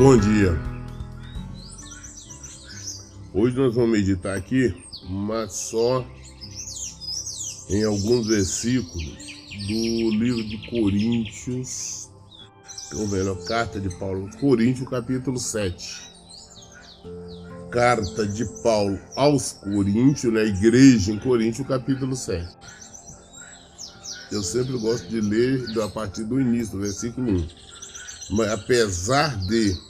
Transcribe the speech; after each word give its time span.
Bom 0.00 0.16
dia. 0.16 0.58
Hoje 3.34 3.54
nós 3.54 3.74
vamos 3.74 3.90
meditar 3.90 4.34
aqui, 4.34 4.74
mas 5.06 5.52
só 5.52 6.02
em 7.68 7.84
alguns 7.84 8.26
versículos 8.26 9.04
do 9.66 10.10
livro 10.10 10.42
de 10.42 10.70
Coríntios, 10.70 12.08
ou 12.94 13.08
melhor, 13.08 13.44
carta 13.44 13.78
de 13.78 13.94
Paulo, 13.98 14.30
Coríntios, 14.40 14.88
capítulo 14.88 15.38
7. 15.38 16.00
Carta 17.70 18.26
de 18.26 18.46
Paulo 18.62 18.98
aos 19.14 19.52
Coríntios, 19.52 20.32
na 20.32 20.44
igreja 20.44 21.12
em 21.12 21.18
Coríntios, 21.18 21.68
capítulo 21.68 22.16
7. 22.16 22.48
Eu 24.32 24.42
sempre 24.42 24.78
gosto 24.78 25.06
de 25.10 25.20
ler 25.20 25.62
a 25.78 25.88
partir 25.88 26.24
do 26.24 26.40
início, 26.40 26.78
do 26.78 26.80
versículo 26.80 27.32
1. 27.32 27.48
Mas 28.30 28.48
apesar 28.48 29.36
de 29.46 29.89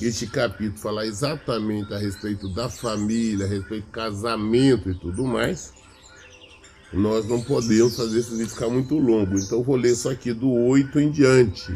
este 0.00 0.26
capítulo 0.26 0.78
falar 0.78 1.06
exatamente 1.06 1.92
a 1.92 1.98
respeito 1.98 2.48
da 2.48 2.68
família, 2.68 3.46
a 3.46 3.48
respeito 3.48 3.86
do 3.86 3.92
casamento 3.92 4.90
e 4.90 4.94
tudo 4.94 5.24
mais, 5.24 5.72
nós 6.92 7.26
não 7.26 7.40
podemos 7.40 7.96
fazer 7.96 8.20
esse 8.20 8.30
vídeo 8.30 8.48
ficar 8.48 8.68
muito 8.68 8.96
longo. 8.98 9.38
Então 9.38 9.62
vou 9.62 9.76
ler 9.76 9.94
só 9.94 10.10
aqui 10.10 10.32
do 10.32 10.50
8 10.50 11.00
em 11.00 11.10
diante. 11.10 11.74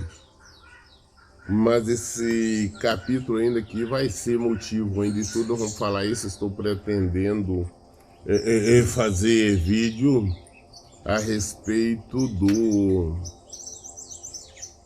Mas 1.49 1.89
esse 1.89 2.73
capítulo 2.81 3.39
ainda 3.39 3.61
aqui 3.61 3.85
vai 3.85 4.09
ser 4.09 4.39
motivo 4.39 5.01
ainda 5.01 5.23
de 5.23 5.33
tudo, 5.33 5.57
vamos 5.57 5.79
falar 5.79 6.05
isso, 6.05 6.27
estou 6.27 6.51
pretendendo 6.51 7.71
é, 8.27 8.35
é, 8.35 8.79
é 8.79 8.83
fazer 8.83 9.57
vídeo 9.57 10.29
a 11.05 11.19
respeito 11.19 12.27
do 12.29 13.17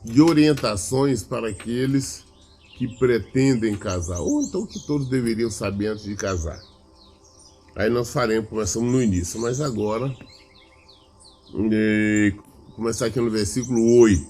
de 0.04 0.20
orientações 0.20 1.22
para 1.22 1.48
aqueles 1.48 2.24
que 2.80 2.88
pretendem 2.96 3.76
casar, 3.76 4.20
ou 4.20 4.40
então 4.40 4.64
que 4.64 4.78
todos 4.86 5.06
deveriam 5.06 5.50
saber 5.50 5.88
antes 5.88 6.04
de 6.04 6.16
casar. 6.16 6.58
Aí 7.76 7.90
nós 7.90 8.10
faremos, 8.10 8.48
começamos 8.48 8.90
no 8.90 9.02
início, 9.02 9.38
mas 9.38 9.60
agora, 9.60 10.10
é, 11.70 12.32
começar 12.74 13.04
aqui 13.04 13.20
no 13.20 13.30
versículo 13.30 14.00
8. 14.00 14.24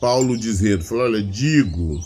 Paulo 0.00 0.38
dizendo, 0.38 0.84
falou, 0.84 1.02
olha, 1.02 1.24
digo, 1.24 1.98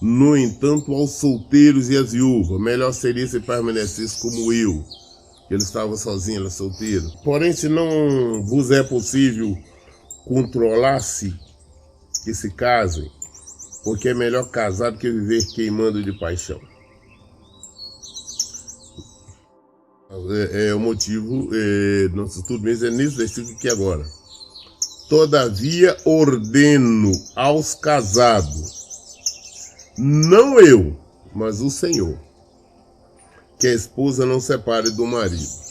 no 0.00 0.36
entanto, 0.36 0.94
aos 0.94 1.10
solteiros 1.10 1.90
e 1.90 1.96
às 1.96 2.12
viúvas, 2.12 2.60
melhor 2.60 2.92
seria 2.92 3.26
se 3.26 3.40
permanecesse 3.40 4.22
como 4.22 4.52
eu, 4.52 4.84
ele 5.50 5.64
estava 5.64 5.96
sozinho, 5.96 6.42
ele 6.42 6.50
solteiro. 6.50 7.10
Porém, 7.24 7.52
se 7.52 7.68
não 7.68 8.40
vos 8.44 8.70
é 8.70 8.84
possível 8.84 9.58
controlar-se 10.24 11.34
que 12.22 12.32
se 12.32 12.52
casem, 12.52 13.10
porque 13.84 14.08
é 14.08 14.14
melhor 14.14 14.48
casar 14.50 14.90
do 14.90 14.98
que 14.98 15.10
viver 15.10 15.46
queimando 15.54 16.02
de 16.02 16.12
paixão. 16.18 16.60
É, 20.52 20.68
é 20.68 20.74
o 20.74 20.80
motivo, 20.80 21.50
é, 21.52 22.08
nosso 22.14 22.40
estudo 22.40 22.62
mesmo 22.62 22.86
é 22.86 22.90
nesse 22.90 23.16
versículo 23.16 23.54
aqui 23.54 23.68
agora. 23.68 24.04
Todavia 25.08 25.96
ordeno 26.04 27.12
aos 27.36 27.74
casados, 27.74 28.96
não 29.98 30.58
eu, 30.58 30.96
mas 31.34 31.60
o 31.60 31.68
Senhor, 31.68 32.18
que 33.60 33.66
a 33.66 33.74
esposa 33.74 34.24
não 34.24 34.40
separe 34.40 34.90
do 34.90 35.04
marido 35.04 35.64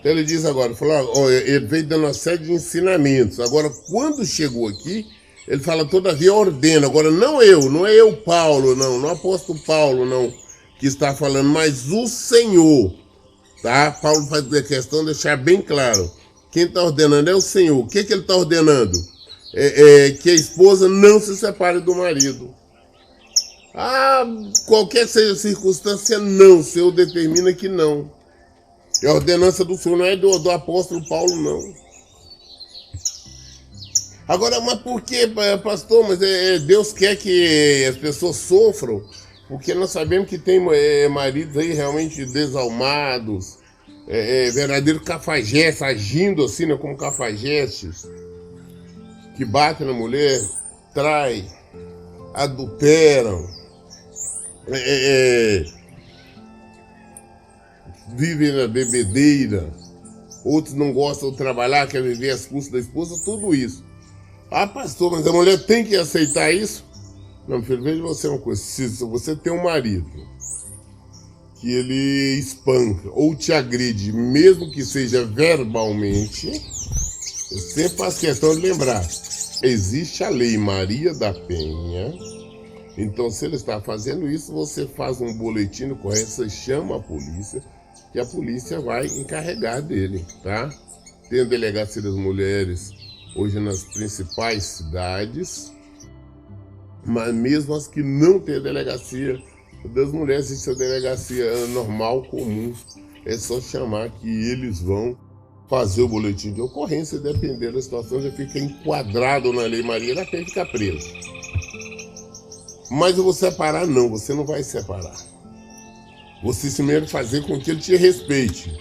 então 0.00 0.12
ele 0.12 0.24
diz 0.24 0.46
agora, 0.46 0.74
falou, 0.74 1.12
ó, 1.14 1.30
ele 1.30 1.66
veio 1.66 1.86
dando 1.86 2.04
uma 2.04 2.14
série 2.14 2.44
de 2.44 2.52
ensinamentos. 2.52 3.38
Agora, 3.38 3.68
quando 3.90 4.24
chegou 4.24 4.66
aqui, 4.66 5.06
ele 5.50 5.60
fala, 5.64 5.84
todavia 5.84 6.32
ordena. 6.32 6.86
Agora, 6.86 7.10
não 7.10 7.42
eu, 7.42 7.68
não 7.68 7.84
é 7.84 7.92
eu, 7.92 8.16
Paulo, 8.18 8.76
não, 8.76 9.00
não 9.00 9.10
é 9.10 9.12
apóstolo 9.14 9.58
Paulo, 9.58 10.06
não, 10.06 10.32
que 10.78 10.86
está 10.86 11.12
falando, 11.12 11.48
mas 11.48 11.90
o 11.90 12.06
Senhor. 12.06 12.94
Tá? 13.60 13.90
Paulo 13.90 14.28
faz 14.28 14.44
questão 14.68 15.00
de 15.00 15.06
deixar 15.06 15.36
bem 15.36 15.60
claro. 15.60 16.08
Quem 16.52 16.62
está 16.62 16.84
ordenando 16.84 17.28
é 17.28 17.34
o 17.34 17.40
Senhor. 17.40 17.80
O 17.80 17.88
que, 17.88 18.04
que 18.04 18.12
ele 18.12 18.22
está 18.22 18.36
ordenando? 18.36 18.96
É, 19.52 20.06
é, 20.06 20.10
que 20.12 20.30
a 20.30 20.34
esposa 20.34 20.88
não 20.88 21.20
se 21.20 21.36
separe 21.36 21.80
do 21.80 21.96
marido. 21.96 22.54
Ah, 23.74 24.24
qualquer 24.68 25.08
seja 25.08 25.32
a 25.32 25.36
circunstância, 25.36 26.16
não. 26.20 26.60
O 26.60 26.64
Senhor 26.64 26.92
determina 26.92 27.52
que 27.52 27.68
não. 27.68 28.08
E 29.02 29.06
a 29.08 29.14
ordenança 29.14 29.64
do 29.64 29.76
Senhor 29.76 29.98
não 29.98 30.04
é 30.04 30.14
do, 30.14 30.38
do 30.38 30.50
apóstolo 30.52 31.04
Paulo, 31.08 31.34
não. 31.34 31.89
Agora, 34.30 34.60
mas 34.60 34.76
por 34.76 35.02
que, 35.02 35.26
pastor? 35.60 36.06
Mas 36.08 36.22
é, 36.22 36.54
é, 36.54 36.58
Deus 36.60 36.92
quer 36.92 37.16
que 37.16 37.84
as 37.84 37.96
pessoas 37.96 38.36
sofram, 38.36 39.02
porque 39.48 39.74
nós 39.74 39.90
sabemos 39.90 40.28
que 40.28 40.38
tem 40.38 40.64
é, 40.72 41.08
maridos 41.08 41.56
aí 41.56 41.72
realmente 41.72 42.24
desalmados, 42.26 43.58
é, 44.06 44.46
é, 44.46 44.50
verdadeiros 44.52 45.02
cafajestes, 45.02 45.82
agindo 45.82 46.44
assim, 46.44 46.64
né, 46.64 46.76
como 46.76 46.96
cafajestes, 46.96 48.08
que 49.36 49.44
batem 49.44 49.84
na 49.84 49.92
mulher, 49.92 50.40
traem, 50.94 51.50
adulteram, 52.32 53.50
é, 54.68 54.76
é, 54.76 55.56
é 55.56 55.64
vivem 58.14 58.52
na 58.52 58.68
bebedeira, 58.68 59.72
outros 60.44 60.76
não 60.76 60.92
gostam 60.92 61.32
de 61.32 61.36
trabalhar, 61.36 61.88
querem 61.88 62.12
viver 62.12 62.30
às 62.30 62.46
custas 62.46 62.72
da 62.72 62.78
esposa, 62.78 63.20
tudo 63.24 63.52
isso. 63.52 63.89
Ah, 64.50 64.66
pastor, 64.66 65.12
mas 65.12 65.24
a 65.24 65.32
mulher 65.32 65.64
tem 65.64 65.84
que 65.84 65.94
aceitar 65.94 66.52
isso? 66.52 66.84
Não, 67.46 67.62
filho, 67.62 67.82
veja 67.84 68.02
você 68.02 68.26
uma 68.26 68.38
coisa. 68.38 68.60
Se 68.60 68.88
você 69.04 69.36
tem 69.36 69.52
um 69.52 69.62
marido 69.62 70.10
que 71.60 71.70
ele 71.70 72.36
espanca 72.36 73.08
ou 73.12 73.36
te 73.36 73.52
agride, 73.52 74.12
mesmo 74.12 74.72
que 74.72 74.84
seja 74.84 75.24
verbalmente, 75.24 76.48
eu 77.52 77.58
sempre 77.58 77.96
faço 77.96 78.20
questão 78.20 78.52
de 78.56 78.62
lembrar. 78.62 79.06
Existe 79.62 80.24
a 80.24 80.28
lei 80.28 80.58
Maria 80.58 81.14
da 81.14 81.32
Penha. 81.32 82.12
Então, 82.98 83.30
se 83.30 83.44
ele 83.44 83.54
está 83.54 83.80
fazendo 83.80 84.28
isso, 84.28 84.52
você 84.52 84.84
faz 84.84 85.20
um 85.20 85.32
boletim 85.34 85.94
correto, 85.94 86.28
você 86.28 86.50
chama 86.50 86.96
a 86.96 87.00
polícia, 87.00 87.62
que 88.12 88.18
a 88.18 88.26
polícia 88.26 88.80
vai 88.80 89.06
encarregar 89.06 89.80
dele, 89.80 90.26
tá? 90.42 90.68
Tem 91.28 91.40
a 91.40 91.44
delegacia 91.44 92.02
das 92.02 92.14
mulheres 92.14 92.99
hoje 93.34 93.58
nas 93.60 93.84
principais 93.84 94.64
cidades, 94.64 95.72
mas 97.04 97.34
mesmo 97.34 97.74
as 97.74 97.86
que 97.86 98.02
não 98.02 98.38
têm 98.38 98.60
delegacia 98.60 99.42
das 99.94 100.12
mulheres, 100.12 100.50
isso 100.50 100.70
é 100.70 100.74
delegacia 100.74 101.66
normal, 101.68 102.22
comum, 102.24 102.74
é 103.24 103.36
só 103.36 103.60
chamar 103.60 104.10
que 104.10 104.28
eles 104.28 104.80
vão 104.80 105.16
fazer 105.68 106.02
o 106.02 106.08
boletim 106.08 106.52
de 106.52 106.60
ocorrência, 106.60 107.18
dependendo 107.18 107.74
da 107.74 107.82
situação, 107.82 108.20
já 108.20 108.30
fica 108.32 108.58
enquadrado 108.58 109.52
na 109.52 109.62
Lei 109.62 109.82
Maria, 109.82 110.20
até 110.20 110.44
ficar 110.44 110.66
preso. 110.66 111.08
Mas 112.90 113.16
eu 113.16 113.22
vou 113.22 113.32
separar, 113.32 113.86
não, 113.86 114.10
você 114.10 114.34
não 114.34 114.44
vai 114.44 114.64
separar. 114.64 115.16
Você 116.42 116.70
primeiro 116.70 117.06
fazer 117.06 117.46
com 117.46 117.60
que 117.60 117.70
ele 117.70 117.80
te 117.80 117.94
respeite. 117.94 118.76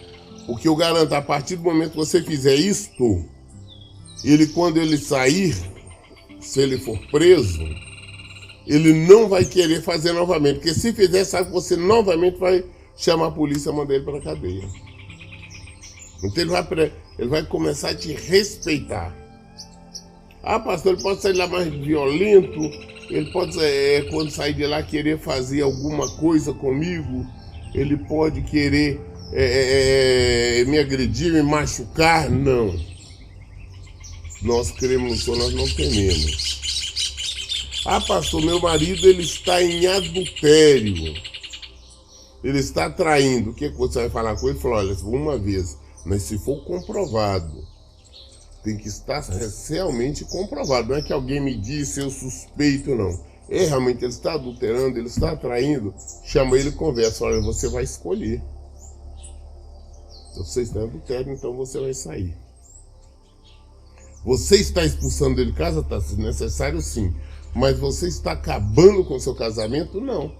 O 0.47 0.55
que 0.55 0.67
eu 0.67 0.75
garanto, 0.75 1.13
a 1.13 1.21
partir 1.21 1.57
do 1.57 1.63
momento 1.63 1.91
que 1.91 1.97
você 1.97 2.23
fizer 2.23 2.55
isto, 2.55 3.23
ele 4.23 4.47
quando 4.47 4.77
ele 4.77 4.97
sair, 4.97 5.55
se 6.39 6.61
ele 6.61 6.77
for 6.77 6.97
preso, 7.11 7.63
ele 8.67 8.93
não 9.07 9.27
vai 9.27 9.45
querer 9.45 9.81
fazer 9.81 10.13
novamente. 10.13 10.55
Porque 10.55 10.73
se 10.73 10.93
fizer, 10.93 11.23
sabe 11.23 11.47
que 11.47 11.53
você 11.53 11.75
novamente 11.75 12.37
vai 12.37 12.63
chamar 12.95 13.27
a 13.27 13.31
polícia 13.31 13.69
e 13.69 13.73
mandar 13.73 13.95
ele 13.95 14.03
para 14.03 14.17
a 14.17 14.21
cadeia. 14.21 14.67
Então 16.23 16.43
ele 16.43 16.51
vai, 16.51 16.91
ele 17.17 17.29
vai 17.29 17.43
começar 17.45 17.89
a 17.89 17.95
te 17.95 18.13
respeitar. 18.13 19.15
Ah, 20.43 20.59
pastor, 20.59 20.93
ele 20.93 21.01
pode 21.01 21.21
sair 21.21 21.33
lá 21.33 21.47
mais 21.47 21.67
violento, 21.73 22.59
ele 23.09 23.31
pode, 23.31 23.57
é, 23.59 24.07
quando 24.09 24.31
sair 24.31 24.53
de 24.53 24.65
lá, 24.65 24.81
querer 24.83 25.17
fazer 25.19 25.61
alguma 25.61 26.09
coisa 26.17 26.53
comigo 26.53 27.25
ele 27.73 27.97
pode 27.97 28.41
querer 28.41 28.99
é, 29.31 29.43
é, 29.43 30.61
é, 30.61 30.65
me 30.65 30.77
agredir, 30.77 31.31
me 31.31 31.41
machucar? 31.41 32.29
Não. 32.29 32.75
Nós 34.41 34.71
cremos 34.71 35.23
Senhor, 35.23 35.37
nós 35.37 35.53
não 35.53 35.67
tememos. 35.67 36.59
Ah, 37.85 37.99
pastor, 38.01 38.41
meu 38.41 38.59
marido 38.59 39.07
ele 39.07 39.23
está 39.23 39.61
em 39.61 39.85
adultério. 39.87 41.13
Ele 42.43 42.59
está 42.59 42.89
traindo. 42.89 43.51
O 43.51 43.53
que, 43.53 43.69
que 43.69 43.77
você 43.77 43.99
vai 43.99 44.09
falar 44.09 44.35
com 44.35 44.47
ele? 44.47 44.55
Ele 44.55 44.59
falou, 44.59 44.77
olha, 44.77 44.95
uma 45.03 45.37
vez, 45.37 45.77
mas 46.05 46.23
se 46.23 46.37
for 46.37 46.63
comprovado, 46.63 47.67
tem 48.63 48.77
que 48.77 48.87
estar 48.87 49.21
realmente 49.67 50.23
comprovado. 50.25 50.89
Não 50.89 50.95
é 50.95 51.01
que 51.01 51.13
alguém 51.13 51.41
me 51.41 51.55
disse, 51.55 51.99
eu 51.99 52.09
suspeito, 52.09 52.95
não. 52.95 53.19
É, 53.49 53.65
realmente 53.65 54.03
ele 54.03 54.13
está 54.13 54.33
adulterando, 54.33 54.99
ele 54.99 55.07
está 55.07 55.35
traindo, 55.35 55.93
chama 56.23 56.57
ele 56.57 56.69
e 56.69 56.73
conversa, 56.73 57.25
olha, 57.25 57.41
você 57.41 57.67
vai 57.67 57.83
escolher. 57.83 58.41
Você 60.35 60.61
está 60.61 60.81
adultério, 60.81 61.33
então 61.33 61.53
você 61.53 61.79
vai 61.79 61.93
sair. 61.93 62.37
Você 64.23 64.57
está 64.57 64.83
expulsando 64.83 65.39
ele 65.39 65.51
de 65.51 65.57
casa? 65.57 65.79
Está 65.79 65.99
necessário 66.17 66.81
sim. 66.81 67.13
Mas 67.55 67.79
você 67.79 68.07
está 68.07 68.33
acabando 68.33 69.03
com 69.05 69.15
o 69.15 69.19
seu 69.19 69.33
casamento? 69.33 69.99
Não. 69.99 70.31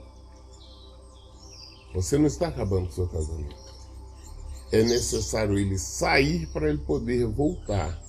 Você 1.93 2.17
não 2.17 2.27
está 2.27 2.49
acabando 2.49 2.85
com 2.85 2.91
o 2.91 2.95
seu 2.95 3.07
casamento. 3.07 3.55
É 4.71 4.83
necessário 4.83 5.57
ele 5.57 5.77
sair 5.77 6.47
para 6.47 6.69
ele 6.69 6.77
poder 6.79 7.25
voltar. 7.25 7.99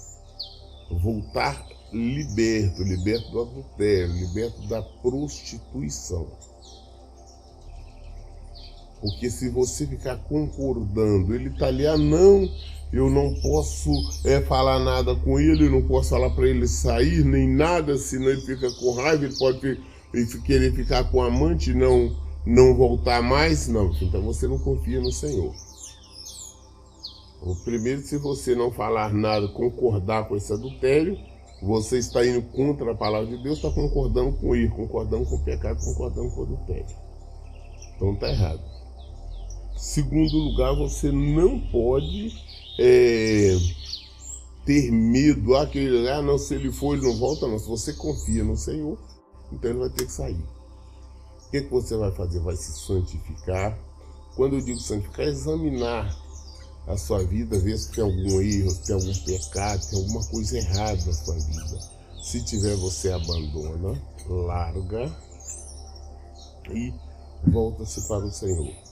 Voltar 1.03 1.67
liberto, 1.93 2.83
liberto 2.83 3.31
do 3.31 3.41
adultério, 3.43 4.13
liberto 4.13 4.61
da 4.69 4.83
prostituição. 4.83 6.27
Porque 9.01 9.31
se 9.31 9.49
você 9.49 9.87
ficar 9.87 10.17
concordando, 10.17 11.35
ele 11.35 11.49
está 11.49 11.67
ali, 11.67 11.87
ah 11.87 11.97
não, 11.97 12.49
eu 12.93 13.09
não 13.09 13.35
posso 13.41 13.91
é, 14.25 14.41
falar 14.41 14.79
nada 14.81 15.15
com 15.15 15.39
ele, 15.39 15.71
não 15.71 15.83
posso 15.83 16.11
falar 16.11 16.31
para 16.31 16.47
ele 16.47 16.67
sair, 16.67 17.25
nem 17.25 17.49
nada, 17.49 17.97
senão 17.97 18.29
ele 18.29 18.41
fica 18.41 18.71
com 18.73 18.93
raiva, 18.95 19.25
ele 19.25 19.37
pode 19.37 19.81
querer 20.45 20.73
ficar 20.73 21.05
com 21.05 21.23
amante 21.23 21.71
e 21.71 21.75
não, 21.75 22.15
não 22.45 22.75
voltar 22.75 23.23
mais. 23.23 23.69
Não, 23.69 23.91
então 24.03 24.23
você 24.23 24.47
não 24.47 24.59
confia 24.59 25.01
no 25.01 25.13
Senhor. 25.13 25.55
O 27.43 27.55
primeiro, 27.57 28.03
se 28.03 28.19
você 28.19 28.55
não 28.55 28.71
falar 28.71 29.15
nada, 29.15 29.49
concordar 29.49 30.29
com 30.29 30.37
esse 30.37 30.53
adultério, 30.53 31.17
você 31.63 31.99
está 31.99 32.27
indo 32.27 32.43
contra 32.43 32.93
a 32.93 32.95
palavra 32.95 33.35
de 33.35 33.43
Deus, 33.43 33.57
está 33.57 33.71
concordando 33.71 34.33
com 34.37 34.55
ele, 34.55 34.69
concordando 34.69 35.25
com 35.25 35.37
o 35.37 35.45
pecado, 35.45 35.83
concordando 35.83 36.31
com 36.31 36.41
o 36.41 36.45
adultério. 36.45 36.97
Então 37.97 38.13
está 38.13 38.29
errado. 38.29 38.80
Segundo 39.91 40.37
lugar, 40.37 40.73
você 40.77 41.11
não 41.11 41.59
pode 41.59 42.33
é, 42.79 43.57
ter 44.65 44.89
medo. 44.93 45.57
Ah, 45.57 45.69
ah, 46.15 46.23
não, 46.23 46.39
se 46.39 46.55
ele 46.55 46.71
for, 46.71 46.95
ele 46.95 47.09
não 47.09 47.19
volta, 47.19 47.49
não. 47.49 47.59
Se 47.59 47.67
você 47.67 47.93
confia 47.95 48.45
no 48.45 48.57
Senhor, 48.57 48.97
então 49.51 49.69
ele 49.69 49.81
vai 49.81 49.91
ter 49.91 50.07
que 50.07 50.13
sair. 50.13 50.37
O 50.37 51.51
que, 51.51 51.63
que 51.63 51.71
você 51.73 51.97
vai 51.97 52.13
fazer? 52.13 52.39
Vai 52.39 52.55
se 52.55 52.71
santificar. 52.71 53.77
Quando 54.37 54.55
eu 54.55 54.61
digo 54.61 54.79
santificar, 54.79 55.27
é 55.27 55.31
examinar 55.31 56.17
a 56.87 56.97
sua 56.97 57.25
vida, 57.25 57.59
ver 57.59 57.77
se 57.77 57.91
tem 57.91 58.05
algum 58.05 58.41
erro, 58.41 58.71
se 58.71 58.83
tem 58.83 58.95
algum 58.95 59.15
pecado, 59.25 59.83
se 59.83 59.91
tem 59.91 59.99
alguma 59.99 60.25
coisa 60.25 60.57
errada 60.57 61.05
na 61.05 61.13
sua 61.13 61.35
vida. 61.35 61.81
Se 62.23 62.45
tiver, 62.45 62.77
você 62.77 63.11
abandona, 63.11 64.01
larga 64.29 65.13
e 66.71 66.95
volta-se 67.51 68.07
para 68.07 68.25
o 68.25 68.31
Senhor. 68.31 68.90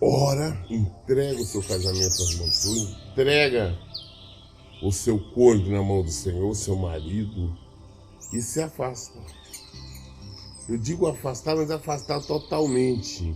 Ora, 0.00 0.56
entrega 0.70 1.40
o 1.40 1.44
seu 1.44 1.60
casamento 1.60 2.06
às 2.06 2.34
mãos 2.36 2.50
do 2.50 2.54
Senhor, 2.54 2.98
entrega 3.10 3.78
o 4.80 4.92
seu 4.92 5.18
corpo 5.18 5.68
na 5.68 5.82
mão 5.82 6.04
do 6.04 6.10
Senhor, 6.10 6.54
seu 6.54 6.76
marido, 6.76 7.52
e 8.32 8.40
se 8.40 8.62
afasta. 8.62 9.18
Eu 10.68 10.78
digo 10.78 11.08
afastar, 11.08 11.56
mas 11.56 11.68
afastar 11.72 12.20
totalmente. 12.22 13.34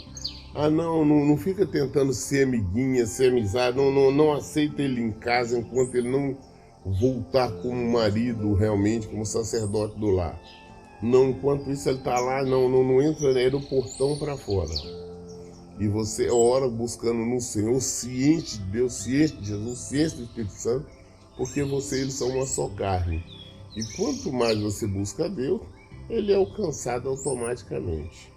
Ah, 0.54 0.70
não, 0.70 1.04
não, 1.04 1.24
não 1.24 1.36
fica 1.36 1.66
tentando 1.66 2.12
ser 2.12 2.44
amiguinha, 2.44 3.06
ser 3.06 3.32
amizade, 3.32 3.76
não, 3.76 3.90
não, 3.90 4.12
não 4.12 4.32
aceita 4.32 4.82
ele 4.82 5.00
em 5.00 5.10
casa 5.10 5.58
enquanto 5.58 5.96
ele 5.96 6.10
não 6.10 6.36
voltar 6.84 7.50
como 7.60 7.90
marido 7.90 8.54
realmente, 8.54 9.08
como 9.08 9.26
sacerdote 9.26 9.98
do 9.98 10.10
lar. 10.10 10.40
Não, 11.02 11.30
enquanto 11.30 11.68
isso 11.72 11.88
ele 11.88 11.98
está 11.98 12.20
lá, 12.20 12.44
não, 12.44 12.68
não, 12.68 12.84
não 12.84 13.02
entra, 13.02 13.40
é 13.40 13.50
do 13.50 13.60
portão 13.62 14.16
para 14.16 14.36
fora. 14.36 14.70
E 15.78 15.88
você 15.88 16.30
ora 16.30 16.68
buscando 16.68 17.24
no 17.24 17.40
Senhor, 17.40 17.80
ciente 17.80 18.58
de 18.58 18.64
Deus, 18.64 18.92
ciente 18.94 19.36
de 19.36 19.48
Jesus, 19.48 19.78
ciente 19.78 20.16
do 20.16 20.22
Espírito 20.24 20.52
Santo, 20.52 20.86
porque 21.36 21.62
você 21.62 21.98
e 21.98 22.00
ele 22.02 22.10
são 22.10 22.28
uma 22.28 22.46
só 22.46 22.68
carne. 22.68 23.24
E 23.74 23.82
quanto 23.96 24.32
mais 24.32 24.58
você 24.60 24.86
busca 24.86 25.28
Deus, 25.28 25.62
ele 26.08 26.32
é 26.32 26.36
alcançado 26.36 27.08
automaticamente. 27.08 28.30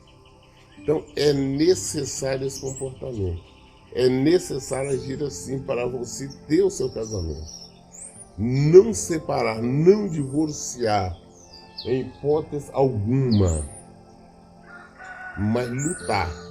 Então 0.80 1.04
é 1.16 1.34
necessário 1.34 2.48
esse 2.48 2.62
comportamento. 2.62 3.44
É 3.94 4.10
necessário 4.10 4.92
agir 4.92 5.22
assim 5.24 5.60
para 5.60 5.86
você 5.88 6.30
ter 6.48 6.64
o 6.64 6.70
seu 6.70 6.90
casamento. 6.90 7.66
Não 8.38 8.94
separar, 8.94 9.62
não 9.62 10.08
divorciar, 10.08 11.18
em 11.86 12.02
hipótese 12.02 12.70
alguma, 12.74 13.66
mas 15.38 15.70
lutar. 15.70 16.44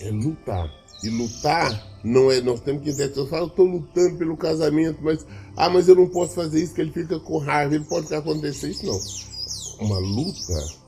É 0.00 0.10
lutar. 0.10 0.70
E 1.02 1.08
lutar 1.08 2.00
não 2.04 2.30
é. 2.30 2.40
Nós 2.40 2.60
temos 2.60 2.82
que 2.82 2.90
entender. 2.90 3.18
Eu 3.18 3.26
falo, 3.26 3.46
estou 3.46 3.66
lutando 3.66 4.16
pelo 4.16 4.36
casamento, 4.36 4.98
mas. 5.02 5.26
Ah, 5.56 5.68
mas 5.68 5.88
eu 5.88 5.94
não 5.94 6.08
posso 6.08 6.34
fazer 6.34 6.62
isso, 6.62 6.74
que 6.74 6.80
ele 6.80 6.92
fica 6.92 7.18
com 7.20 7.38
raiva, 7.38 7.74
ele 7.74 7.84
pode 7.84 8.12
acontecer 8.14 8.70
isso. 8.70 8.86
Não. 8.86 9.86
Uma 9.86 9.98
luta 9.98 10.80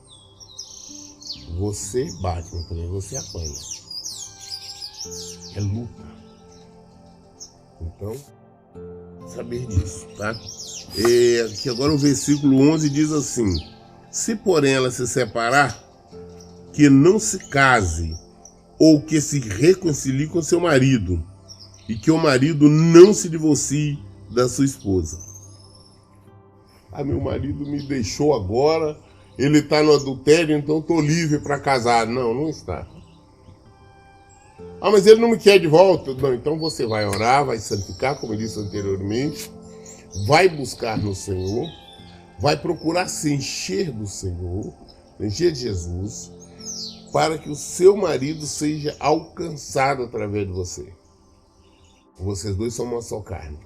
você 1.57 2.11
bate, 2.21 2.49
mas 2.53 2.67
também 2.67 2.87
você 2.89 3.17
apanha. 3.17 3.53
É 5.55 5.59
luta. 5.59 6.13
Então, 7.81 8.15
saber 9.27 9.65
disso, 9.67 10.07
tá? 10.17 10.33
E 10.97 11.41
aqui 11.41 11.69
agora 11.69 11.93
o 11.93 11.97
versículo 11.97 12.59
11 12.71 12.89
diz 12.89 13.11
assim: 13.11 13.45
Se 14.09 14.35
porém 14.35 14.73
ela 14.73 14.91
se 14.91 15.05
separar, 15.07 15.83
que 16.71 16.89
não 16.89 17.19
se 17.19 17.39
case 17.49 18.15
ou 18.79 19.01
que 19.01 19.21
se 19.21 19.39
reconcilie 19.39 20.27
com 20.27 20.41
seu 20.41 20.59
marido, 20.59 21.23
e 21.87 21.95
que 21.95 22.11
o 22.11 22.17
marido 22.17 22.69
não 22.69 23.13
se 23.13 23.29
divorcie 23.29 23.99
da 24.29 24.47
sua 24.47 24.65
esposa. 24.65 25.19
Ah, 26.91 27.03
meu 27.03 27.19
marido 27.19 27.65
me 27.65 27.81
deixou 27.81 28.33
agora, 28.33 28.97
ele 29.37 29.59
está 29.59 29.81
no 29.81 29.93
adultério, 29.93 30.55
então 30.55 30.79
estou 30.79 31.01
livre 31.01 31.39
para 31.39 31.59
casar. 31.59 32.05
Não, 32.05 32.33
não 32.33 32.49
está. 32.49 32.87
Ah, 34.79 34.91
mas 34.91 35.07
ele 35.07 35.19
não 35.19 35.31
me 35.31 35.37
quer 35.37 35.59
de 35.59 35.67
volta. 35.67 36.13
Não, 36.13 36.33
então 36.33 36.57
você 36.59 36.85
vai 36.85 37.05
orar, 37.05 37.45
vai 37.45 37.57
santificar, 37.57 38.19
como 38.19 38.33
eu 38.33 38.37
disse 38.37 38.59
anteriormente, 38.59 39.51
vai 40.27 40.47
buscar 40.47 40.97
no 40.97 41.15
Senhor, 41.15 41.67
vai 42.39 42.55
procurar 42.57 43.07
se 43.07 43.33
encher 43.33 43.91
do 43.91 44.05
Senhor, 44.05 44.73
encher 45.19 45.51
de 45.51 45.61
Jesus, 45.61 46.31
para 47.13 47.37
que 47.37 47.47
o 47.47 47.55
seu 47.55 47.95
marido 47.95 48.43
seja 48.47 48.97
alcançado 48.99 50.01
através 50.01 50.47
de 50.47 50.51
você. 50.51 50.91
Vocês 52.19 52.55
dois 52.55 52.73
são 52.73 52.85
uma 52.87 53.03
só 53.03 53.21
carne. 53.21 53.59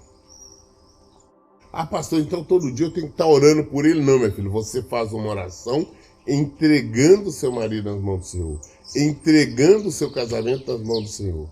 Ah, 1.71 1.85
pastor, 1.85 2.19
então 2.19 2.43
todo 2.43 2.71
dia 2.73 2.87
eu 2.87 2.93
tenho 2.93 3.07
que 3.07 3.13
estar 3.13 3.25
orando 3.25 3.63
por 3.63 3.85
ele. 3.85 4.01
Não, 4.01 4.19
meu 4.19 4.31
filho, 4.33 4.51
você 4.51 4.83
faz 4.83 5.13
uma 5.13 5.29
oração 5.29 5.87
entregando 6.27 7.29
o 7.29 7.31
seu 7.31 7.49
marido 7.49 7.89
nas 7.89 8.03
mãos 8.03 8.19
do 8.19 8.25
Senhor, 8.25 8.61
entregando 8.93 9.87
o 9.87 9.93
seu 9.93 10.11
casamento 10.11 10.69
nas 10.69 10.85
mãos 10.85 11.03
do 11.03 11.09
Senhor. 11.09 11.49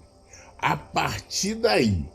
A 0.57 0.75
partir 0.75 1.55
daí, 1.55 2.05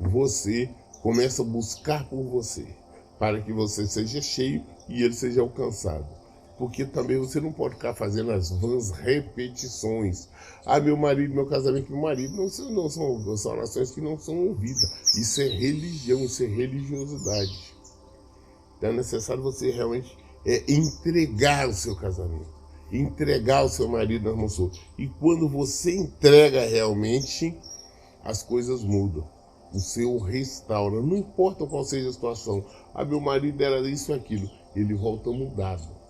você 0.00 0.68
começa 1.02 1.42
a 1.42 1.44
buscar 1.44 2.08
por 2.08 2.24
você, 2.24 2.66
para 3.16 3.40
que 3.40 3.52
você 3.52 3.86
seja 3.86 4.20
cheio 4.20 4.64
e 4.88 5.04
ele 5.04 5.14
seja 5.14 5.40
alcançado 5.40 6.21
porque 6.62 6.84
também 6.84 7.18
você 7.18 7.40
não 7.40 7.50
pode 7.50 7.74
ficar 7.74 7.92
fazendo 7.92 8.30
as 8.30 8.50
vãs 8.50 8.92
repetições. 8.92 10.28
Ah, 10.64 10.78
meu 10.78 10.96
marido, 10.96 11.34
meu 11.34 11.44
casamento, 11.44 11.90
meu 11.90 12.00
marido, 12.00 12.36
não, 12.36 12.44
não 12.70 12.88
são, 12.88 13.36
são 13.36 13.52
orações 13.52 13.90
que 13.90 14.00
não 14.00 14.16
são 14.16 14.46
ouvidas. 14.46 15.16
Isso 15.16 15.40
é 15.40 15.48
religião, 15.48 16.20
isso 16.20 16.40
é 16.44 16.46
religiosidade. 16.46 17.74
Então 18.78 18.90
é 18.90 18.92
necessário 18.92 19.42
você 19.42 19.72
realmente 19.72 20.16
é, 20.46 20.62
entregar 20.72 21.68
o 21.68 21.74
seu 21.74 21.96
casamento, 21.96 22.46
entregar 22.92 23.64
o 23.64 23.68
seu 23.68 23.88
marido 23.88 24.30
nas 24.32 24.38
mãos 24.38 24.78
E 24.96 25.08
quando 25.08 25.48
você 25.48 25.96
entrega 25.96 26.64
realmente, 26.64 27.58
as 28.22 28.40
coisas 28.44 28.84
mudam. 28.84 29.28
O 29.74 29.80
seu 29.80 30.16
restaura. 30.16 31.02
Não 31.02 31.16
importa 31.16 31.66
qual 31.66 31.82
seja 31.82 32.08
a 32.08 32.12
situação. 32.12 32.64
Ah, 32.94 33.04
meu 33.04 33.20
marido 33.20 33.60
era 33.60 33.80
isso 33.80 34.12
e 34.12 34.14
aquilo. 34.14 34.48
Ele 34.76 34.94
volta 34.94 35.28
mudado 35.28 36.01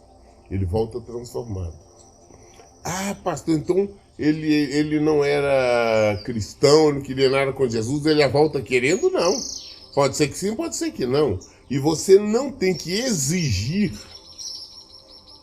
ele 0.52 0.66
volta 0.66 1.00
transformado. 1.00 1.73
Ah, 2.85 3.16
pastor, 3.25 3.56
então 3.56 3.88
ele, 4.18 4.52
ele 4.52 5.00
não 5.00 5.25
era 5.25 6.21
cristão, 6.25 6.92
não 6.92 7.00
queria 7.00 7.30
nada 7.30 7.54
com 7.54 7.66
Jesus, 7.66 8.04
ele 8.04 8.26
volta 8.28 8.61
querendo? 8.61 9.11
Não. 9.11 9.35
Pode 9.94 10.14
ser 10.14 10.28
que 10.28 10.37
sim, 10.37 10.54
pode 10.54 10.76
ser 10.76 10.92
que 10.92 11.06
não. 11.06 11.38
E 11.71 11.78
você 11.78 12.18
não 12.18 12.52
tem 12.52 12.75
que 12.75 12.92
exigir 12.92 13.99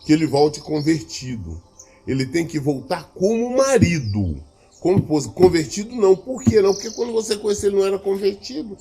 que 0.05 0.13
ele 0.13 0.27
volte 0.27 0.61
convertido. 0.61 1.59
Ele 2.07 2.25
tem 2.25 2.45
que 2.45 2.59
voltar 2.59 3.11
como 3.15 3.57
marido. 3.57 4.43
Como. 4.79 5.01
Convertido 5.31 5.95
não. 5.95 6.15
Por 6.15 6.43
que 6.43 6.61
não? 6.61 6.73
Porque 6.73 6.91
quando 6.91 7.13
você 7.13 7.35
conheceu 7.35 7.69
ele 7.69 7.79
não 7.79 7.85
era 7.85 7.99
convertido. 7.99 8.77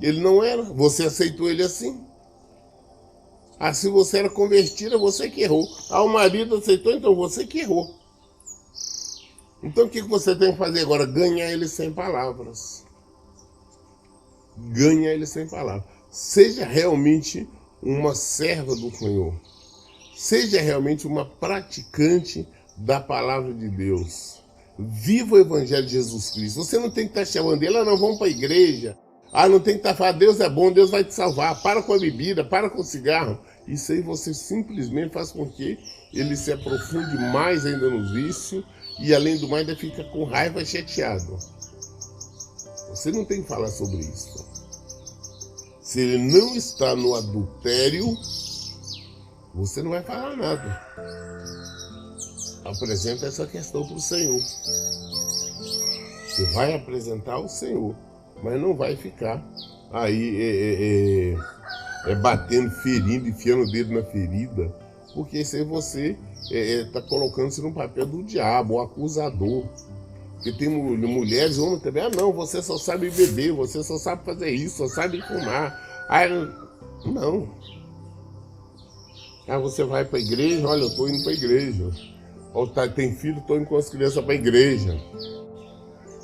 Ele 0.00 0.20
não 0.20 0.42
era. 0.42 0.62
Você 0.62 1.04
aceitou 1.04 1.48
ele 1.48 1.62
assim. 1.62 2.11
Ah, 3.64 3.72
se 3.72 3.88
você 3.88 4.18
era 4.18 4.28
convertida, 4.28 4.98
você 4.98 5.30
que 5.30 5.42
errou. 5.42 5.68
Ah, 5.88 6.02
o 6.02 6.08
marido 6.08 6.56
aceitou, 6.56 6.92
então 6.92 7.14
você 7.14 7.46
que 7.46 7.60
errou. 7.60 7.94
Então 9.62 9.84
o 9.84 9.88
que 9.88 10.02
você 10.02 10.34
tem 10.34 10.50
que 10.50 10.58
fazer 10.58 10.80
agora? 10.80 11.06
Ganhar 11.06 11.48
ele 11.48 11.68
sem 11.68 11.92
palavras. 11.92 12.84
Ganha 14.56 15.10
ele 15.10 15.26
sem 15.26 15.48
palavras. 15.48 15.84
seja 16.10 16.66
realmente 16.66 17.48
uma 17.80 18.16
serva 18.16 18.74
do 18.74 18.90
Senhor. 18.90 19.32
Seja 20.16 20.60
realmente 20.60 21.06
uma 21.06 21.24
praticante 21.24 22.44
da 22.76 22.98
palavra 22.98 23.54
de 23.54 23.68
Deus. 23.68 24.42
Viva 24.76 25.36
o 25.36 25.38
Evangelho 25.38 25.86
de 25.86 25.92
Jesus 25.92 26.30
Cristo. 26.30 26.64
Você 26.64 26.80
não 26.80 26.90
tem 26.90 27.04
que 27.06 27.16
estar 27.16 27.24
chamando 27.24 27.62
ele, 27.62 27.78
ah, 27.78 27.84
não, 27.84 27.96
vamos 27.96 28.18
para 28.18 28.26
a 28.26 28.30
igreja. 28.30 28.98
Ah, 29.32 29.48
não 29.48 29.60
tem 29.60 29.74
que 29.74 29.80
estar 29.80 29.94
falando, 29.94 30.18
Deus 30.18 30.40
é 30.40 30.50
bom, 30.50 30.72
Deus 30.72 30.90
vai 30.90 31.04
te 31.04 31.14
salvar. 31.14 31.62
Para 31.62 31.80
com 31.80 31.94
a 31.94 31.98
bebida, 31.98 32.44
para 32.44 32.68
com 32.68 32.80
o 32.80 32.84
cigarro. 32.84 33.38
Isso 33.66 33.92
aí 33.92 34.00
você 34.02 34.34
simplesmente 34.34 35.12
faz 35.12 35.30
com 35.32 35.48
que 35.48 35.78
ele 36.12 36.36
se 36.36 36.52
aprofunde 36.52 37.16
mais 37.32 37.64
ainda 37.64 37.88
no 37.88 38.12
vício 38.12 38.64
e, 38.98 39.14
além 39.14 39.38
do 39.38 39.48
mais, 39.48 39.68
ainda 39.68 39.78
fica 39.78 40.04
com 40.04 40.24
raiva 40.24 40.64
chateado. 40.64 41.38
Você 42.90 43.10
não 43.10 43.24
tem 43.24 43.42
que 43.42 43.48
falar 43.48 43.68
sobre 43.68 43.98
isso. 43.98 44.46
Se 45.80 46.00
ele 46.00 46.18
não 46.18 46.54
está 46.56 46.94
no 46.96 47.14
adultério, 47.14 48.16
você 49.54 49.82
não 49.82 49.90
vai 49.90 50.02
falar 50.02 50.36
nada. 50.36 50.80
Apresenta 52.64 53.26
essa 53.26 53.46
questão 53.46 53.86
para 53.86 53.96
o 53.96 54.00
Senhor. 54.00 54.40
Você 56.28 56.44
vai 56.52 56.74
apresentar 56.74 57.34
ao 57.34 57.48
Senhor, 57.48 57.94
mas 58.42 58.60
não 58.60 58.74
vai 58.74 58.96
ficar 58.96 59.42
aí 59.92 60.36
é, 60.40 60.50
é, 60.50 61.34
é, 61.34 61.36
é 62.06 62.14
batendo, 62.14 62.70
ferindo, 62.70 63.28
enfiando 63.28 63.62
o 63.62 63.70
dedo 63.70 63.92
na 63.94 64.02
ferida, 64.02 64.74
porque 65.14 65.38
isso 65.40 65.56
aí 65.56 65.64
você 65.64 66.16
está 66.50 66.98
é, 66.98 67.02
é, 67.04 67.08
colocando-se 67.08 67.62
no 67.62 67.72
papel 67.72 68.06
do 68.06 68.22
diabo, 68.22 68.74
o 68.74 68.80
acusador. 68.80 69.64
Porque 70.34 70.52
tem 70.52 70.68
mulheres, 70.68 71.58
homens 71.58 71.82
também, 71.82 72.02
ah 72.02 72.10
não, 72.10 72.32
você 72.32 72.60
só 72.60 72.76
sabe 72.76 73.10
beber, 73.10 73.52
você 73.52 73.82
só 73.84 73.96
sabe 73.96 74.24
fazer 74.24 74.50
isso, 74.50 74.78
só 74.78 74.88
sabe 74.88 75.22
fumar. 75.22 76.04
Ah, 76.08 76.26
não. 77.04 77.48
Ah, 79.46 79.58
você 79.58 79.84
vai 79.84 80.04
para 80.04 80.18
a 80.18 80.22
igreja? 80.22 80.66
Olha, 80.66 80.82
eu 80.82 80.88
estou 80.88 81.08
indo 81.08 81.22
para 81.22 81.32
a 81.32 81.34
igreja. 81.34 81.90
Ou 82.52 82.66
tá, 82.66 82.88
tem 82.88 83.14
filho, 83.14 83.38
estou 83.38 83.56
indo 83.56 83.66
com 83.66 83.76
as 83.76 83.88
crianças 83.88 84.22
para 84.24 84.32
a 84.32 84.36
igreja. 84.36 85.00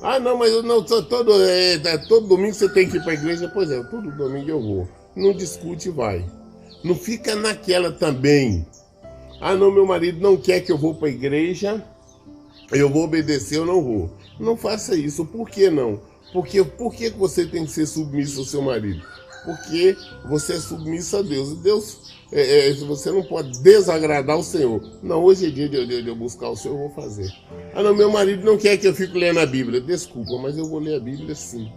Ah, 0.03 0.19
não, 0.19 0.37
mas 0.37 0.53
eu 0.53 0.63
não 0.63 0.83
todo, 0.83 1.33
é, 1.45 1.75
é, 1.75 1.99
todo 1.99 2.29
domingo 2.29 2.55
você 2.55 2.69
tem 2.69 2.89
que 2.89 2.97
ir 2.97 3.03
para 3.03 3.13
a 3.13 3.15
igreja. 3.15 3.51
Pois 3.53 3.71
é, 3.71 3.83
todo 3.85 4.11
domingo 4.11 4.51
eu 4.51 4.61
vou. 4.61 4.89
Não 5.15 5.33
discute, 5.33 5.91
vai. 5.91 6.25
Não 6.85 6.95
fica 6.95 7.35
naquela 7.35 7.93
também. 7.93 8.67
Ah, 9.41 9.55
não, 9.55 9.73
meu 9.73 9.87
marido 9.87 10.21
não 10.21 10.37
quer 10.37 10.61
que 10.61 10.73
eu 10.73 10.79
vou 10.79 10.95
para 10.95 11.09
a 11.09 11.13
igreja. 11.13 11.85
Eu 12.71 12.89
vou 12.91 13.05
obedecer, 13.05 13.57
eu 13.57 13.67
não 13.67 13.83
vou. 13.83 14.11
Não 14.39 14.57
faça 14.57 14.95
isso. 14.95 15.25
Por 15.25 15.49
que 15.49 15.71
não? 15.71 16.01
Porque 16.33 16.63
por 16.63 16.95
que 16.95 17.09
você 17.11 17.47
tem 17.47 17.65
que 17.65 17.71
ser 17.71 17.87
submisso 17.87 18.41
ao 18.41 18.47
seu 18.47 18.63
marido? 18.63 19.03
Porque 19.45 19.97
você 20.29 20.55
é 20.55 20.61
submisso 20.61 21.17
a 21.17 21.23
Deus. 21.23 21.53
E 21.53 21.57
Deus 21.57 21.99
é, 22.31 22.69
é, 22.69 22.75
você 22.75 23.11
não 23.11 23.23
pode 23.23 23.59
desagradar 23.63 24.37
o 24.37 24.43
Senhor. 24.43 24.83
Não, 25.03 25.23
hoje 25.23 25.47
é 25.47 25.51
dia 25.51 25.69
de, 25.69 25.87
de, 25.87 26.03
de, 26.03 26.09
eu 26.09 26.17
buscar 26.17 26.51
o 26.51 26.57
Senhor, 26.57 26.75
eu 26.75 26.81
vou 26.81 26.91
fazer. 26.91 27.33
Ah, 27.75 27.83
não, 27.83 27.95
meu 27.95 28.11
marido 28.11 28.45
não 28.45 28.59
quer 28.59 28.77
que 28.77 28.87
eu 28.87 28.95
fique 28.95 29.17
lendo 29.17 29.41
a 29.41 29.47
Bíblia. 29.47 29.81
Desculpa, 29.81 30.37
mas 30.39 30.59
eu 30.59 30.67
vou 30.67 30.79
ler 30.79 30.97
a 30.97 31.01
Bíblia 31.01 31.35
sim. 31.35 31.73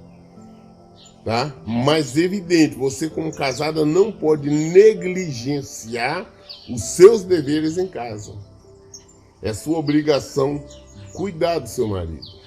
Tá? 1.24 1.54
Mas 1.66 2.18
evidente, 2.18 2.75
você 2.75 3.08
como 3.10 3.32
casada 3.32 3.86
não 3.86 4.12
pode 4.12 4.50
negligenciar 4.50 6.25
os 6.70 6.82
seus 6.82 7.24
deveres 7.24 7.78
em 7.78 7.88
casa. 7.88 8.34
É 9.42 9.54
sua 9.54 9.78
obrigação 9.78 10.63
cuidar 11.13 11.60
do 11.60 11.70
seu 11.70 11.88
marido. 11.88 12.42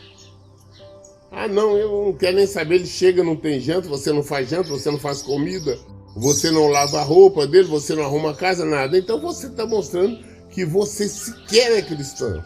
Ah, 1.30 1.48
não, 1.48 1.76
eu 1.76 2.06
não 2.06 2.12
quero 2.12 2.36
nem 2.36 2.46
saber. 2.46 2.76
Ele 2.76 2.86
chega, 2.86 3.24
não 3.24 3.36
tem 3.36 3.60
janta, 3.60 3.88
você 3.88 4.12
não 4.12 4.22
faz 4.22 4.48
janta, 4.48 4.68
você 4.68 4.90
não 4.90 4.98
faz 4.98 5.22
comida. 5.22 5.76
Você 6.16 6.50
não 6.50 6.68
lava 6.68 7.00
a 7.00 7.02
roupa 7.02 7.44
dele, 7.44 7.66
você 7.66 7.94
não 7.94 8.04
arruma 8.04 8.30
a 8.30 8.34
casa, 8.34 8.64
nada. 8.64 8.96
Então 8.96 9.20
você 9.20 9.48
está 9.48 9.66
mostrando 9.66 10.18
que 10.50 10.64
você 10.64 11.08
sequer 11.08 11.72
é 11.72 11.82
cristã. 11.82 12.42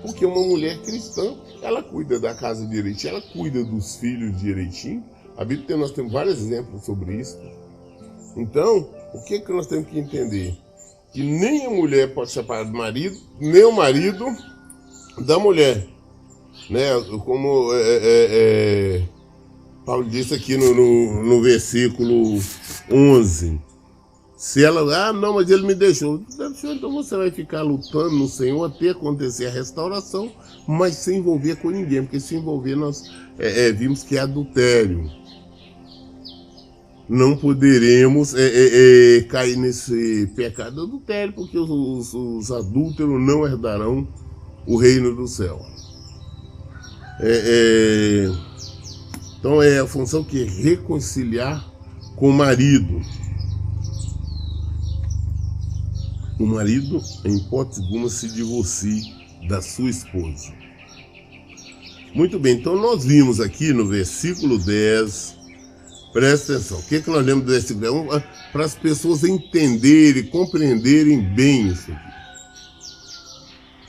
Porque 0.00 0.24
uma 0.24 0.42
mulher 0.42 0.78
cristã, 0.80 1.34
ela 1.62 1.82
cuida 1.82 2.18
da 2.18 2.34
casa 2.34 2.66
direitinho, 2.66 3.16
ela 3.16 3.22
cuida 3.32 3.62
dos 3.62 3.96
filhos 3.96 4.38
direitinho. 4.40 5.04
A 5.36 5.44
Bíblia 5.44 5.76
nós 5.76 5.90
temos 5.90 6.12
vários 6.12 6.38
exemplos 6.38 6.84
sobre 6.84 7.16
isso. 7.16 7.38
Então, 8.36 8.88
o 9.12 9.22
que, 9.24 9.40
que 9.40 9.52
nós 9.52 9.66
temos 9.66 9.88
que 9.88 9.98
entender? 9.98 10.56
Que 11.12 11.22
nem 11.22 11.66
a 11.66 11.70
mulher 11.70 12.12
pode 12.14 12.30
separar 12.30 12.64
do 12.64 12.76
marido, 12.76 13.16
nem 13.40 13.64
o 13.64 13.72
marido 13.72 14.26
da 15.26 15.38
mulher. 15.38 15.86
Né? 16.70 16.88
Como 17.24 17.72
é, 17.72 17.80
é, 17.80 18.28
é, 18.30 19.02
Paulo 19.84 20.08
disse 20.08 20.34
aqui 20.34 20.56
no, 20.56 20.74
no, 20.74 21.22
no 21.24 21.42
versículo 21.42 22.38
11. 22.90 23.60
Se 24.36 24.64
ela, 24.64 25.08
ah, 25.08 25.12
não, 25.12 25.34
mas 25.34 25.48
ele 25.48 25.66
me 25.66 25.74
deixou. 25.74 26.22
Então 26.64 26.92
você 26.92 27.16
vai 27.16 27.30
ficar 27.30 27.62
lutando 27.62 28.10
no 28.10 28.28
Senhor 28.28 28.64
até 28.64 28.90
acontecer 28.90 29.46
a 29.46 29.50
restauração, 29.50 30.30
mas 30.66 30.96
sem 30.96 31.18
envolver 31.18 31.56
com 31.56 31.70
ninguém, 31.70 32.02
porque 32.02 32.20
se 32.20 32.34
envolver 32.34 32.76
nós 32.76 33.10
é, 33.38 33.68
é, 33.68 33.72
vimos 33.72 34.02
que 34.02 34.16
é 34.16 34.20
adultério. 34.20 35.10
Não 37.08 37.36
poderemos 37.36 38.34
é, 38.34 38.46
é, 38.46 39.16
é 39.18 39.20
cair 39.22 39.56
nesse 39.56 40.26
pecado 40.34 40.82
adultério, 40.82 41.34
porque 41.34 41.58
os, 41.58 41.68
os, 41.68 42.14
os, 42.14 42.50
adúlteros 42.50 43.20
não 43.20 43.46
herdarão 43.46 44.08
o 44.66 44.76
reino 44.76 45.14
do 45.14 45.28
céu. 45.28 45.60
É, 47.20 48.30
é 48.30 48.54
então 49.44 49.62
é 49.62 49.78
a 49.78 49.86
função 49.86 50.24
que 50.24 50.42
é 50.42 50.46
reconciliar 50.46 51.70
com 52.16 52.30
o 52.30 52.32
marido. 52.32 53.02
O 56.40 56.46
marido, 56.46 56.98
em 57.26 57.36
hipótese 57.36 57.82
alguma, 57.82 58.08
se 58.08 58.28
divorcie 58.30 59.02
da 59.46 59.60
sua 59.60 59.90
esposa. 59.90 60.50
Muito 62.14 62.38
bem, 62.38 62.56
então 62.56 62.74
nós 62.74 63.04
vimos 63.04 63.38
aqui 63.38 63.70
no 63.74 63.86
versículo 63.86 64.58
10, 64.58 65.36
presta 66.14 66.54
atenção, 66.54 66.78
o 66.78 66.82
que, 66.84 66.96
é 66.96 67.00
que 67.02 67.10
nós 67.10 67.26
lemos 67.26 67.44
do 67.44 67.52
versículo 67.52 68.08
10? 68.08 68.24
Para 68.50 68.64
as 68.64 68.74
pessoas 68.74 69.22
entenderem, 69.22 70.22
compreenderem 70.24 71.20
bem 71.20 71.68
isso 71.68 71.92
aqui. 71.92 72.14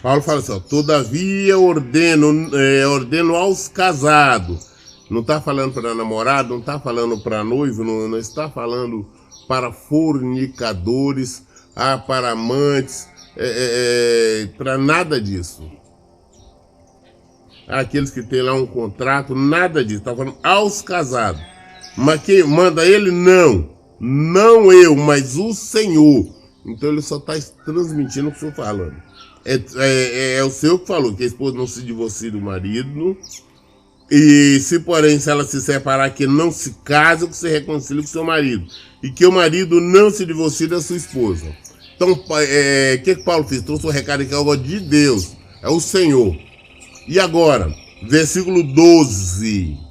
Paulo 0.01 0.21
fala 0.21 0.39
assim, 0.39 0.51
ó, 0.51 0.59
todavia 0.59 1.57
ordeno, 1.57 2.51
é, 2.53 2.85
ordeno 2.85 3.35
aos 3.35 3.69
casados 3.69 4.75
não 5.09 5.21
está 5.21 5.39
falando 5.39 5.73
para 5.73 5.93
namorado, 5.93 6.49
não 6.49 6.59
está 6.59 6.79
falando 6.79 7.19
para 7.19 7.43
noivo, 7.43 7.83
não, 7.83 8.07
não, 8.07 8.17
está 8.17 8.49
falando 8.49 9.07
para 9.47 9.71
fornicadores, 9.71 11.45
ah, 11.75 11.97
para 11.97 12.31
amantes, 12.31 13.07
é, 13.37 14.43
é, 14.43 14.57
para 14.57 14.77
nada 14.77 15.21
disso. 15.21 15.69
Aqueles 17.67 18.09
que 18.11 18.23
têm 18.23 18.41
lá 18.41 18.53
um 18.53 18.65
contrato, 18.65 19.35
nada 19.35 19.83
disso. 19.83 19.99
Está 19.99 20.15
falando 20.15 20.37
aos 20.43 20.81
casados. 20.81 21.41
Mas 21.97 22.21
quem 22.21 22.43
manda 22.43 22.85
ele? 22.85 23.11
Não. 23.11 23.69
Não 23.99 24.71
eu, 24.71 24.95
mas 24.95 25.37
o 25.37 25.53
Senhor. 25.53 26.27
Então 26.65 26.89
ele 26.89 27.01
só 27.01 27.17
está 27.17 27.33
transmitindo 27.63 28.29
o 28.29 28.31
que 28.31 28.43
eu 28.43 28.49
estou 28.49 28.65
falando. 28.65 28.95
É, 29.45 29.61
é, 29.75 30.37
é, 30.37 30.43
o 30.43 30.49
Senhor 30.49 30.79
que 30.79 30.87
falou 30.87 31.15
que 31.15 31.23
a 31.23 31.27
esposa 31.27 31.55
não 31.55 31.67
se 31.67 31.81
divorcie 31.83 32.31
do 32.31 32.41
marido 32.41 33.15
e 34.09 34.59
se, 34.59 34.79
porém, 34.79 35.19
se 35.19 35.29
ela 35.29 35.43
se 35.43 35.61
separar, 35.61 36.09
que 36.11 36.27
não 36.27 36.51
se 36.51 36.75
case, 36.83 37.27
que 37.27 37.35
se 37.35 37.49
reconcilie 37.49 38.03
com 38.03 38.07
seu 38.07 38.23
marido. 38.23 38.65
E 39.01 39.09
que 39.09 39.25
o 39.25 39.31
marido 39.31 39.81
não 39.81 40.11
se 40.11 40.25
divorcie 40.25 40.67
da 40.67 40.81
sua 40.81 40.97
esposa. 40.97 41.45
Então, 41.95 42.11
o 42.11 42.37
é, 42.37 43.01
que, 43.03 43.15
que 43.15 43.23
Paulo 43.23 43.47
fez? 43.47 43.61
Trouxe 43.61 43.85
o 43.85 43.89
recado 43.89 44.21
aqui, 44.21 44.33
é 44.33 44.37
o 44.37 44.55
de 44.55 44.79
Deus, 44.79 45.31
é 45.61 45.69
o 45.69 45.79
Senhor. 45.79 46.35
E 47.07 47.19
agora, 47.19 47.73
versículo 48.07 48.61
12. 48.61 49.84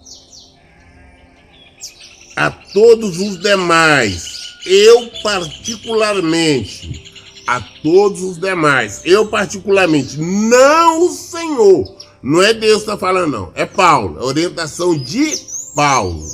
A 2.36 2.50
todos 2.50 3.20
os 3.20 3.38
demais, 3.38 4.54
eu 4.66 5.10
particularmente, 5.22 7.12
a 7.46 7.60
todos 7.82 8.22
os 8.22 8.38
demais, 8.38 9.02
eu 9.04 9.26
particularmente, 9.26 10.18
não 10.18 11.06
o 11.06 11.10
Senhor, 11.10 11.96
não 12.24 12.42
é 12.42 12.54
Deus 12.54 12.76
que 12.76 12.90
está 12.90 12.96
falando, 12.96 13.30
não. 13.30 13.52
É 13.54 13.66
Paulo. 13.66 14.18
A 14.18 14.24
orientação 14.24 14.98
de 14.98 15.36
Paulo. 15.76 16.26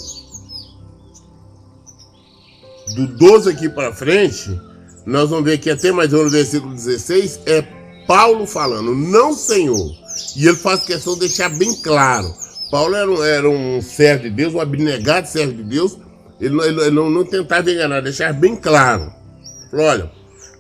Do 2.95 3.09
12 3.09 3.50
aqui 3.50 3.69
para 3.69 3.92
frente, 3.92 4.49
nós 5.04 5.28
vamos 5.28 5.45
ver 5.45 5.59
que 5.59 5.69
até 5.69 5.90
mais 5.90 6.12
um 6.12 6.28
versículo 6.28 6.75
16, 6.75 7.40
é 7.45 7.62
Paulo 8.07 8.47
falando, 8.47 8.95
não 8.95 9.33
Senhor. 9.33 9.90
E 10.37 10.47
ele 10.47 10.57
faz 10.57 10.85
questão 10.85 11.14
de 11.14 11.21
deixar 11.21 11.49
bem 11.49 11.75
claro. 11.83 12.33
Paulo 12.70 12.94
era 12.94 13.28
era 13.28 13.50
um 13.50 13.82
servo 13.82 14.24
de 14.24 14.30
Deus, 14.30 14.54
um 14.54 14.60
abnegado 14.60 15.26
servo 15.26 15.52
de 15.54 15.62
Deus. 15.62 15.98
Ele, 16.40 16.58
ele, 16.62 16.80
ele 16.82 16.90
não, 16.90 17.10
não 17.10 17.24
tentava 17.24 17.70
enganar, 17.70 18.00
deixar 18.00 18.32
bem 18.32 18.56
claro. 18.56 19.12
Falou, 19.70 19.86
olha, 19.86 20.10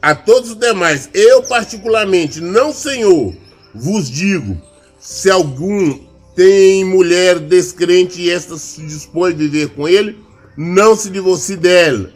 a 0.02 0.14
todos 0.14 0.50
os 0.50 0.56
demais, 0.56 1.08
eu 1.14 1.42
particularmente, 1.42 2.40
não 2.40 2.72
Senhor, 2.72 3.34
vos 3.74 4.10
digo, 4.10 4.60
se 4.98 5.30
algum 5.30 5.98
tem 6.34 6.84
mulher 6.84 7.38
descrente 7.38 8.20
e 8.20 8.30
esta 8.30 8.56
se 8.56 8.82
dispõe 8.82 9.32
a 9.32 9.36
viver 9.36 9.70
com 9.70 9.88
ele, 9.88 10.18
não 10.56 10.96
se 10.96 11.10
divorcie 11.10 11.56
dela. 11.56 12.10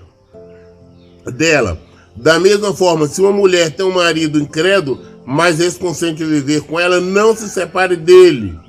dela. 1.36 1.80
Da 2.16 2.38
mesma 2.38 2.72
forma, 2.74 3.08
se 3.08 3.20
uma 3.20 3.32
mulher 3.32 3.70
tem 3.70 3.84
um 3.84 3.94
marido 3.94 4.38
incrédulo, 4.40 5.00
mas 5.26 5.58
esse 5.60 5.78
consente 5.78 6.24
viver 6.24 6.62
com 6.62 6.78
ela, 6.78 7.00
não 7.00 7.34
se 7.34 7.48
separe 7.48 7.96
dele. 7.96 8.63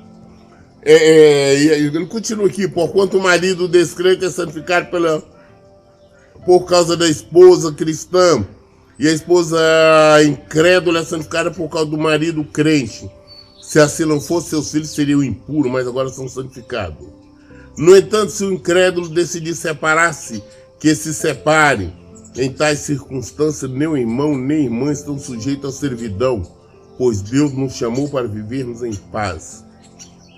É, 0.88 0.92
é, 0.92 1.78
ele 1.80 2.06
continua 2.06 2.46
aqui, 2.46 2.68
porquanto 2.68 3.18
o 3.18 3.20
marido 3.20 3.66
descrente 3.66 4.24
é 4.24 4.30
santificado 4.30 4.88
pela, 4.88 5.20
por 6.44 6.60
causa 6.64 6.96
da 6.96 7.08
esposa 7.08 7.72
cristã, 7.72 8.46
e 8.96 9.08
a 9.08 9.12
esposa 9.12 9.58
incrédula 10.24 11.00
é 11.00 11.04
santificada 11.04 11.50
por 11.50 11.68
causa 11.68 11.90
do 11.90 11.98
marido 11.98 12.44
crente. 12.44 13.10
Se 13.60 13.80
assim 13.80 14.04
não 14.04 14.20
fosse, 14.20 14.50
seus 14.50 14.70
filhos 14.70 14.90
seriam 14.90 15.24
impuros, 15.24 15.72
mas 15.72 15.88
agora 15.88 16.08
são 16.08 16.28
santificados. 16.28 17.04
No 17.76 17.96
entanto, 17.96 18.30
se 18.30 18.44
o 18.44 18.52
incrédulo 18.52 19.08
decidir 19.08 19.56
separar-se, 19.56 20.40
que 20.78 20.94
se 20.94 21.12
separe. 21.12 21.92
Em 22.36 22.52
tais 22.52 22.78
circunstâncias, 22.80 23.68
nem 23.68 23.88
o 23.88 23.96
irmão 23.96 24.38
nem 24.38 24.66
irmã 24.66 24.92
estão 24.92 25.18
sujeitos 25.18 25.74
à 25.74 25.76
servidão, 25.76 26.42
pois 26.96 27.22
Deus 27.22 27.52
nos 27.52 27.74
chamou 27.74 28.08
para 28.08 28.28
vivermos 28.28 28.84
em 28.84 28.94
paz. 28.94 29.65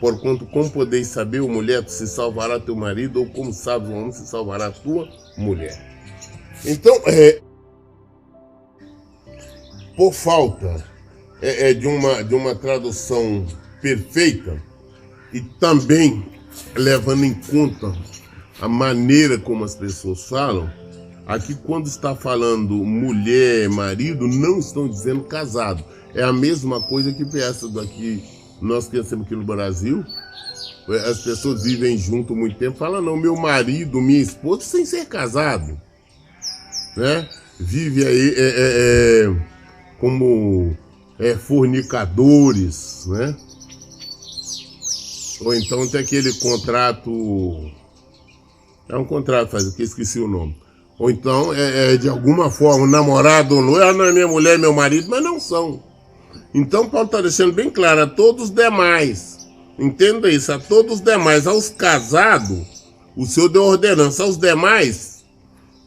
Porquanto, 0.01 0.47
como 0.47 0.71
podeis 0.71 1.09
saber, 1.09 1.41
o 1.41 1.49
mulher 1.49 1.89
se 1.89 2.07
salvará 2.07 2.61
teu 2.61 2.77
marido, 2.77 3.21
ou 3.21 3.27
como 3.27 3.53
sabes, 3.53 3.89
o 3.89 3.93
homem 3.93 4.13
se 4.13 4.27
salvará 4.27 4.71
tua 4.71 5.09
mulher. 5.37 5.77
Então, 6.65 6.95
é, 7.07 7.41
por 9.97 10.13
falta 10.13 10.85
é, 11.43 11.71
é, 11.71 11.75
de, 11.75 11.87
uma, 11.87 12.23
de 12.23 12.35
uma 12.35 12.55
tradução 12.55 13.45
perfeita 13.83 14.63
e 15.33 15.41
também 15.41 16.25
levando 16.75 17.25
em 17.25 17.35
conta 17.35 17.93
a 18.61 18.69
maneira 18.69 19.39
como 19.39 19.65
as 19.65 19.75
pessoas 19.75 20.29
falam, 20.29 20.71
aqui 21.27 21.55
quando 21.55 21.87
está 21.87 22.15
falando 22.15 22.75
mulher, 22.75 23.69
marido, 23.69 24.27
não 24.27 24.59
estão 24.59 24.89
dizendo 24.89 25.23
casado. 25.25 25.85
É 26.15 26.23
a 26.23 26.33
mesma 26.33 26.81
coisa 26.81 27.13
que 27.13 27.25
essa 27.39 27.69
daqui, 27.69 28.23
nós 28.61 28.89
conhecemos 28.89 29.27
aqui 29.27 29.37
no 29.37 29.45
Brasil. 29.45 30.05
As 31.07 31.21
pessoas 31.21 31.63
vivem 31.63 31.99
junto 31.99 32.35
muito 32.35 32.57
tempo, 32.57 32.79
falam, 32.79 33.03
não, 33.03 33.17
meu 33.17 33.37
marido, 33.37 34.01
minha 34.01 34.21
esposa, 34.21 34.63
sem 34.63 34.87
ser 34.87 35.07
casado. 35.07 35.79
Né? 36.97 37.29
Vive 37.61 38.07
aí 38.07 38.35
é, 38.37 38.41
é, 38.41 39.27
é, 39.27 39.37
como 40.01 40.77
é, 41.19 41.35
fornicadores, 41.35 43.05
né? 43.07 43.37
Ou 45.41 45.55
então 45.55 45.87
tem 45.89 46.01
aquele 46.01 46.33
contrato. 46.35 47.71
É 48.89 48.97
um 48.97 49.05
contrato, 49.05 49.51
faz 49.51 49.69
que 49.75 49.83
esqueci 49.83 50.19
o 50.19 50.29
nome. 50.29 50.57
Ou 50.99 51.11
então 51.11 51.53
é, 51.55 51.95
é 51.95 51.97
de 51.97 52.09
alguma 52.09 52.51
forma 52.51 52.87
namorado 52.87 53.57
ou 53.57 53.81
ela 53.81 53.93
não 53.93 54.05
é 54.05 54.13
minha 54.13 54.27
mulher, 54.27 54.59
meu 54.59 54.73
marido, 54.73 55.09
mas 55.09 55.23
não 55.23 55.39
são. 55.39 55.83
Então 56.55 56.89
Paulo 56.89 57.07
está 57.07 57.21
deixando 57.21 57.53
bem 57.53 57.71
claro 57.71 58.03
a 58.03 58.07
todos 58.07 58.45
os 58.45 58.51
demais. 58.51 59.39
Entenda 59.79 60.31
isso, 60.31 60.53
a 60.53 60.59
todos 60.59 60.95
os 60.95 61.01
demais, 61.01 61.47
aos 61.47 61.69
casados, 61.69 62.67
o 63.17 63.27
Senhor 63.27 63.49
deu 63.49 63.65
ordenança. 63.65 64.25
Aos 64.25 64.37
demais, 64.37 65.25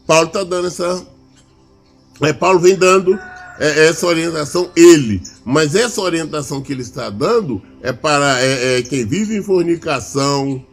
Paulo 0.06 0.28
está 0.28 0.44
dando 0.44 0.68
essa. 0.68 1.06
É, 2.22 2.32
Paulo 2.32 2.60
vem 2.60 2.76
dando 2.76 3.18
é, 3.58 3.88
essa 3.88 4.06
orientação 4.06 4.70
ele. 4.74 5.22
Mas 5.44 5.74
essa 5.74 6.00
orientação 6.00 6.62
que 6.62 6.72
ele 6.72 6.82
está 6.82 7.10
dando 7.10 7.60
é 7.82 7.92
para 7.92 8.40
é, 8.40 8.78
é, 8.78 8.82
quem 8.82 9.04
vive 9.04 9.36
em 9.36 9.42
fornicação, 9.42 10.64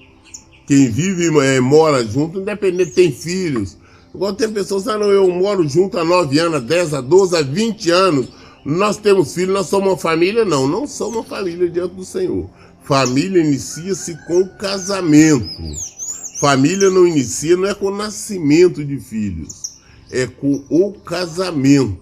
quem 0.67 0.89
vive, 0.89 1.28
é, 1.39 1.60
mora 1.60 2.06
junto, 2.06 2.39
independente, 2.39 2.91
tem 2.91 3.12
filhos. 3.12 3.78
Igual 4.13 4.34
tem 4.34 4.52
pessoas 4.52 4.84
que 4.84 4.89
ah, 4.89 4.97
não, 4.97 5.10
eu 5.10 5.30
moro 5.30 5.67
junto 5.67 5.97
há 5.97 6.04
9 6.04 6.39
anos, 6.39 6.63
10, 6.63 6.93
a 6.93 7.02
12, 7.02 7.38
a 7.38 7.41
20 7.41 7.91
anos. 7.91 8.28
Nós 8.69 8.97
temos 8.97 9.34
filhos, 9.34 9.51
nós 9.51 9.65
somos 9.65 9.89
uma 9.89 9.97
família. 9.97 10.45
Não, 10.45 10.67
não 10.67 10.86
somos 10.86 11.15
uma 11.15 11.23
família 11.23 11.67
diante 11.67 11.95
do 11.95 12.05
Senhor. 12.05 12.47
Família 12.84 13.41
inicia-se 13.41 14.15
com 14.27 14.41
o 14.41 14.49
casamento. 14.58 15.60
Família 16.39 16.91
não 16.91 17.08
inicia, 17.08 17.58
não 17.58 17.67
é 17.67 17.73
com 17.73 17.88
o 17.88 17.97
nascimento 17.97 18.86
de 18.86 18.99
filhos, 18.99 19.79
é 20.12 20.27
com 20.27 20.63
o 20.69 20.93
casamento. 20.93 21.97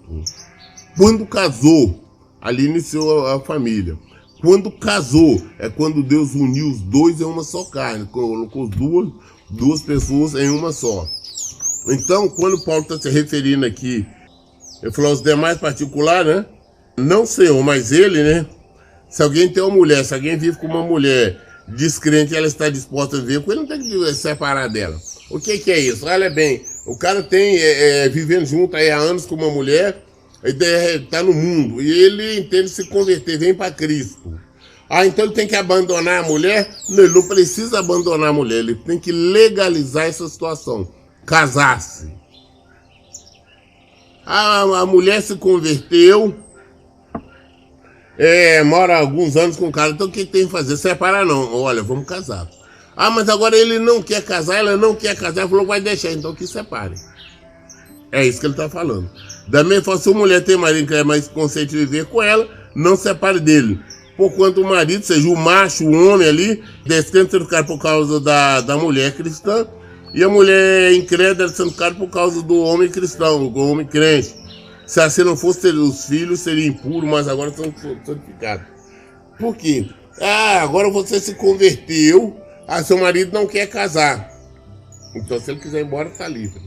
Quando 0.98 1.26
casou, 1.26 2.04
ali 2.42 2.66
iniciou 2.66 3.26
a 3.28 3.40
família. 3.40 3.98
Quando 4.42 4.70
casou, 4.70 5.42
é 5.58 5.70
quando 5.70 6.04
Deus 6.04 6.36
uniu 6.36 6.70
os 6.70 6.82
dois 6.82 7.22
em 7.22 7.24
uma 7.24 7.44
só 7.44 7.64
carne, 7.64 8.06
colocou 8.08 8.68
duas, 8.68 9.10
duas 9.50 9.82
pessoas 9.82 10.36
em 10.36 10.50
uma 10.50 10.74
só. 10.74 11.08
Então, 11.88 12.28
quando 12.28 12.64
Paulo 12.66 12.82
está 12.82 13.00
se 13.00 13.10
referindo 13.10 13.66
aqui, 13.66 14.06
ele 14.84 14.92
falou 14.92 15.14
os 15.14 15.22
demais 15.22 15.58
particulares, 15.58 16.36
né? 16.36 16.46
Não 16.98 17.26
Senhor, 17.26 17.64
mas 17.64 17.92
ele, 17.92 18.24
né? 18.24 18.46
Se 19.10 19.22
alguém 19.22 19.48
tem 19.48 19.62
uma 19.62 19.76
mulher, 19.76 20.04
se 20.04 20.14
alguém 20.14 20.38
vive 20.38 20.58
com 20.58 20.68
uma 20.68 20.82
mulher 20.82 21.40
descrente 21.68 22.36
ela 22.36 22.48
está 22.48 22.70
disposta 22.70 23.18
a 23.18 23.20
viver 23.20 23.42
com 23.42 23.52
ele, 23.52 23.62
não 23.62 23.68
tem 23.68 23.80
que 23.80 24.14
separar 24.14 24.68
dela. 24.68 24.98
O 25.30 25.40
que, 25.40 25.58
que 25.58 25.72
é 25.72 25.80
isso? 25.80 26.06
Olha 26.06 26.30
bem, 26.30 26.64
o 26.86 26.98
cara 26.98 27.22
tem, 27.22 27.58
é, 27.58 28.06
é, 28.06 28.10
vivendo 28.10 28.46
junto 28.46 28.76
aí 28.76 28.90
há 28.90 28.98
anos 28.98 29.26
com 29.26 29.36
uma 29.36 29.50
mulher, 29.50 30.02
está 30.44 31.22
no 31.22 31.34
mundo 31.34 31.82
e 31.82 31.92
ele 31.92 32.40
entende 32.40 32.70
se 32.70 32.88
converter, 32.88 33.38
vem 33.38 33.54
para 33.54 33.72
Cristo. 33.72 34.40
Ah, 34.90 35.06
então 35.06 35.26
ele 35.26 35.34
tem 35.34 35.48
que 35.48 35.56
abandonar 35.56 36.24
a 36.24 36.28
mulher? 36.28 36.70
Não, 36.90 37.04
ele 37.04 37.14
não 37.14 37.28
precisa 37.28 37.80
abandonar 37.80 38.30
a 38.30 38.34
mulher, 38.34 38.60
ele 38.60 38.76
tem 38.76 38.98
que 38.98 39.12
legalizar 39.12 40.06
essa 40.06 40.28
situação, 40.30 40.90
casar-se. 41.26 42.10
Ah, 44.26 44.62
a 44.62 44.86
mulher 44.86 45.22
se 45.22 45.36
converteu, 45.36 46.34
é, 48.18 48.64
mora 48.64 48.98
alguns 48.98 49.36
anos 49.36 49.58
com 49.58 49.68
o 49.68 49.72
cara, 49.72 49.92
então 49.92 50.08
o 50.08 50.12
que 50.12 50.26
tem 50.26 50.46
que 50.46 50.52
fazer? 50.52 50.76
Separar 50.78 51.26
não, 51.26 51.54
olha, 51.54 51.84
vamos 51.84 52.08
casar. 52.08 52.48
Ah, 52.96 53.12
mas 53.12 53.30
agora 53.30 53.56
ele 53.56 53.78
não 53.78 54.02
quer 54.02 54.24
casar, 54.24 54.58
ela 54.58 54.76
não 54.76 54.96
quer 54.96 55.16
casar, 55.16 55.48
falou 55.48 55.68
vai 55.68 55.80
deixar, 55.80 56.12
então 56.12 56.34
que 56.34 56.48
separe. 56.48 56.96
É 58.12 58.26
isso 58.26 58.40
que 58.40 58.48
ele 58.48 58.54
está 58.54 58.68
falando. 58.68 59.08
Da 59.48 59.64
mesma 59.64 59.84
forma, 59.84 60.02
se 60.02 60.10
a 60.10 60.14
mulher 60.14 60.44
tem 60.44 60.58
marido 60.58 60.88
que 60.88 60.96
é 60.96 61.04
mais 61.04 61.28
consciente 61.28 61.72
de 61.72 61.78
viver 61.78 62.06
com 62.06 62.24
ela, 62.24 62.48
não 62.76 62.96
separe 62.96 63.40
dele. 63.40 63.80
Porquanto 64.18 64.62
o 64.62 64.68
marido, 64.68 65.04
seja 65.04 65.30
o 65.30 65.36
macho, 65.36 65.86
o 65.86 66.10
homem 66.10 66.28
ali, 66.28 66.64
descrente 66.84 67.32
sendo 67.32 67.46
caro 67.46 67.68
por 67.68 67.78
causa 67.78 68.20
da, 68.20 68.62
da 68.62 68.76
mulher 68.76 69.16
cristã, 69.16 69.68
e 70.12 70.24
a 70.24 70.30
mulher 70.30 70.92
incrédula 70.94 71.50
sendo 71.50 71.72
caro 71.74 71.94
por 71.94 72.10
causa 72.10 72.42
do 72.42 72.58
homem 72.62 72.90
cristão, 72.90 73.48
do 73.48 73.60
homem 73.60 73.86
crente. 73.86 74.34
Se 74.88 75.02
assim 75.02 75.24
não 75.24 75.36
fosse, 75.36 75.68
os 75.68 76.06
filhos 76.06 76.40
seriam 76.40 76.70
impuros, 76.70 77.10
mas 77.10 77.28
agora 77.28 77.52
são 77.52 77.66
santificados. 78.06 78.66
Por 79.38 79.56
quê? 79.56 79.90
Ah, 80.22 80.62
agora 80.62 80.90
você 80.90 81.20
se 81.20 81.36
converteu, 81.36 82.36
ah, 82.66 82.82
seu 82.82 82.98
marido 82.98 83.34
não 83.34 83.46
quer 83.46 83.68
casar. 83.68 84.32
Então, 85.14 85.40
se 85.40 85.52
ele 85.52 85.60
quiser 85.60 85.82
ir 85.82 85.86
embora, 85.86 86.08
está 86.08 86.28
livre. 86.28 86.62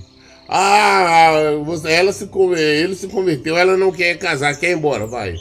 Ah, 0.46 1.32
ela 1.88 2.12
se, 2.12 2.28
ele 2.56 2.94
se 2.94 3.08
converteu, 3.08 3.56
ela 3.56 3.76
não 3.76 3.90
quer 3.90 4.18
casar, 4.18 4.54
quer 4.54 4.70
ir 4.70 4.76
embora, 4.76 5.06
vai. 5.06 5.34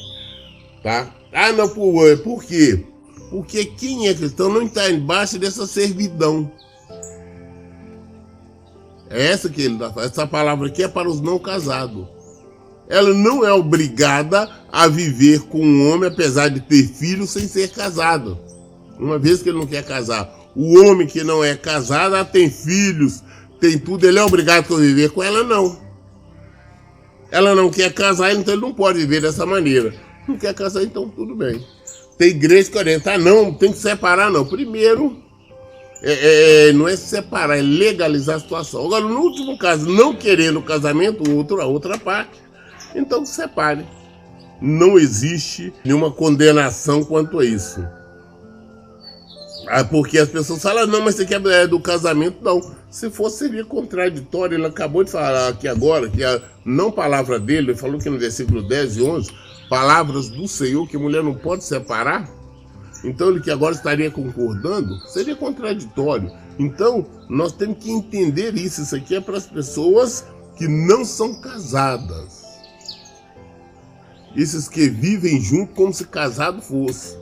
Tá? 0.82 1.14
Ah, 1.34 1.52
não, 1.52 1.68
por, 1.68 2.18
por 2.20 2.44
quê? 2.44 2.86
Porque 3.30 3.66
quem 3.66 4.08
é 4.08 4.14
cristão 4.14 4.50
não 4.50 4.64
está 4.64 4.90
embaixo 4.90 5.38
dessa 5.38 5.68
servidão. 5.68 6.50
É 9.10 9.28
essa 9.28 9.50
que 9.50 9.62
ele 9.62 9.74
está 9.74 9.92
falando. 9.92 10.10
Essa 10.10 10.28
palavra 10.28 10.68
aqui 10.68 10.84
é 10.84 10.88
para 10.88 11.10
os 11.10 11.20
não 11.20 11.38
casados. 11.38 12.08
Ela 12.90 13.14
não 13.14 13.46
é 13.46 13.54
obrigada 13.54 14.50
a 14.72 14.88
viver 14.88 15.42
com 15.42 15.64
um 15.64 15.92
homem, 15.92 16.10
apesar 16.10 16.50
de 16.50 16.60
ter 16.60 16.88
filhos, 16.88 17.30
sem 17.30 17.48
ser 17.48 17.70
casado. 17.70 18.38
Uma 19.00 19.20
vez 19.20 19.44
que 19.44 19.50
ele 19.50 19.60
não 19.60 19.68
quer 19.68 19.86
casar. 19.86 20.28
O 20.56 20.80
homem 20.80 21.06
que 21.06 21.24
não 21.24 21.44
é 21.44 21.56
casado 21.56 22.30
tem 22.32 22.50
filhos, 22.50 23.24
tem 23.60 23.78
tudo, 23.78 24.06
ele 24.06 24.18
é 24.18 24.24
obrigado 24.24 24.60
a 24.60 24.68
conviver 24.68 25.12
com 25.12 25.22
ela, 25.22 25.44
não. 25.44 25.80
Ela 27.32 27.54
não 27.54 27.70
quer 27.70 27.94
casar, 27.94 28.34
então 28.34 28.56
ele 28.56 28.62
não 28.62 28.74
pode 28.74 28.98
viver 28.98 29.22
dessa 29.22 29.46
maneira. 29.46 29.94
Não 30.28 30.38
quer 30.38 30.54
casar, 30.56 30.84
então 30.84 31.08
tudo 31.08 31.36
bem. 31.36 31.64
Tem 32.18 32.30
igreja 32.30 32.72
que 32.72 32.78
orienta, 32.78 33.14
ah, 33.14 33.18
não, 33.18 33.54
tem 33.54 33.72
que 33.72 33.78
separar, 33.78 34.32
não. 34.32 34.46
Primeiro, 34.46 35.16
é, 36.02 36.12
é, 36.12 36.70
é, 36.70 36.74
não 36.74 36.88
é 36.88 36.96
separar, 36.96 37.58
é 37.58 37.62
legalizar 37.62 38.38
a 38.38 38.40
situação. 38.40 38.86
Agora, 38.86 39.06
no 39.06 39.20
último 39.20 39.58
caso, 39.58 39.88
não 39.88 40.16
querendo 40.16 40.60
o 40.60 40.64
casamento, 40.64 41.30
outro, 41.32 41.62
a 41.62 41.66
outra 41.66 41.98
parte, 41.98 42.40
então 42.96 43.26
separe. 43.26 43.86
Não 44.62 44.98
existe 44.98 45.74
nenhuma 45.86 46.12
condenação 46.12 47.04
quanto 47.04 47.40
a 47.40 47.46
isso. 47.46 47.86
Ah, 49.68 49.84
porque 49.84 50.18
as 50.18 50.28
pessoas 50.28 50.62
falam, 50.62 50.88
não, 50.88 51.02
mas 51.02 51.16
você 51.16 51.26
quer 51.26 51.46
é 51.46 51.68
do 51.68 51.80
casamento? 51.80 52.44
Não. 52.44 52.60
Se 52.90 53.10
fosse, 53.12 53.38
seria 53.38 53.64
contraditório. 53.64 54.58
Ele 54.58 54.66
acabou 54.66 55.04
de 55.04 55.12
falar 55.12 55.50
aqui 55.50 55.68
agora, 55.68 56.10
que 56.10 56.24
a 56.24 56.42
não 56.66 56.92
palavra 56.92 57.40
dele, 57.40 57.72
ele 57.72 57.78
falou 57.78 58.00
que 58.00 58.10
no 58.10 58.18
versículo 58.18 58.68
10 58.68 58.98
e 58.98 59.04
11, 59.04 59.32
palavras 59.70 60.28
do 60.30 60.48
Senhor, 60.48 60.88
que 60.88 60.98
mulher 60.98 61.24
não 61.24 61.36
pode 61.36 61.64
separar. 61.64 62.28
Então 63.04 63.30
ele 63.30 63.42
que 63.42 63.52
agora 63.52 63.74
estaria 63.74 64.10
concordando 64.12 65.00
seria 65.08 65.36
contraditório. 65.36 66.32
Então 66.58 67.06
nós 67.30 67.54
temos 67.54 67.78
que 67.78 67.92
entender 67.92 68.56
isso. 68.56 68.82
Isso 68.82 68.96
aqui 68.96 69.16
é 69.16 69.22
para 69.22 69.38
as 69.38 69.46
pessoas 69.46 70.26
que 70.58 70.68
não 70.68 71.06
são 71.06 71.40
casadas. 71.40 72.39
Esses 74.36 74.68
que 74.68 74.88
vivem 74.90 75.42
junto 75.42 75.74
como 75.74 75.94
se 75.94 76.06
casado 76.06 76.62
fosse. 76.62 77.18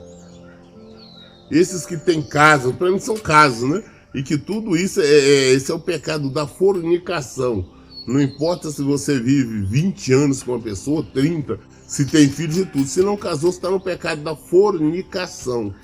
Esses 1.50 1.86
que 1.86 1.96
têm 1.96 2.22
casa, 2.22 2.72
para 2.72 2.90
mim 2.90 2.98
são 2.98 3.16
casos, 3.16 3.68
né? 3.68 3.82
E 4.14 4.22
que 4.22 4.36
tudo 4.36 4.76
isso 4.76 5.00
é, 5.00 5.06
é, 5.06 5.50
esse 5.52 5.70
é 5.70 5.74
o 5.74 5.80
pecado 5.80 6.30
da 6.30 6.46
fornicação. 6.46 7.66
Não 8.06 8.20
importa 8.20 8.70
se 8.70 8.82
você 8.82 9.18
vive 9.20 9.66
20 9.66 10.12
anos 10.12 10.42
com 10.42 10.52
uma 10.52 10.60
pessoa, 10.60 11.06
30, 11.12 11.58
se 11.86 12.06
tem 12.06 12.28
filhos 12.28 12.58
e 12.58 12.66
tudo. 12.66 12.86
Se 12.86 13.02
não 13.02 13.16
casou, 13.16 13.52
você 13.52 13.58
está 13.58 13.70
no 13.70 13.80
pecado 13.80 14.22
da 14.22 14.34
fornicação. 14.34 15.74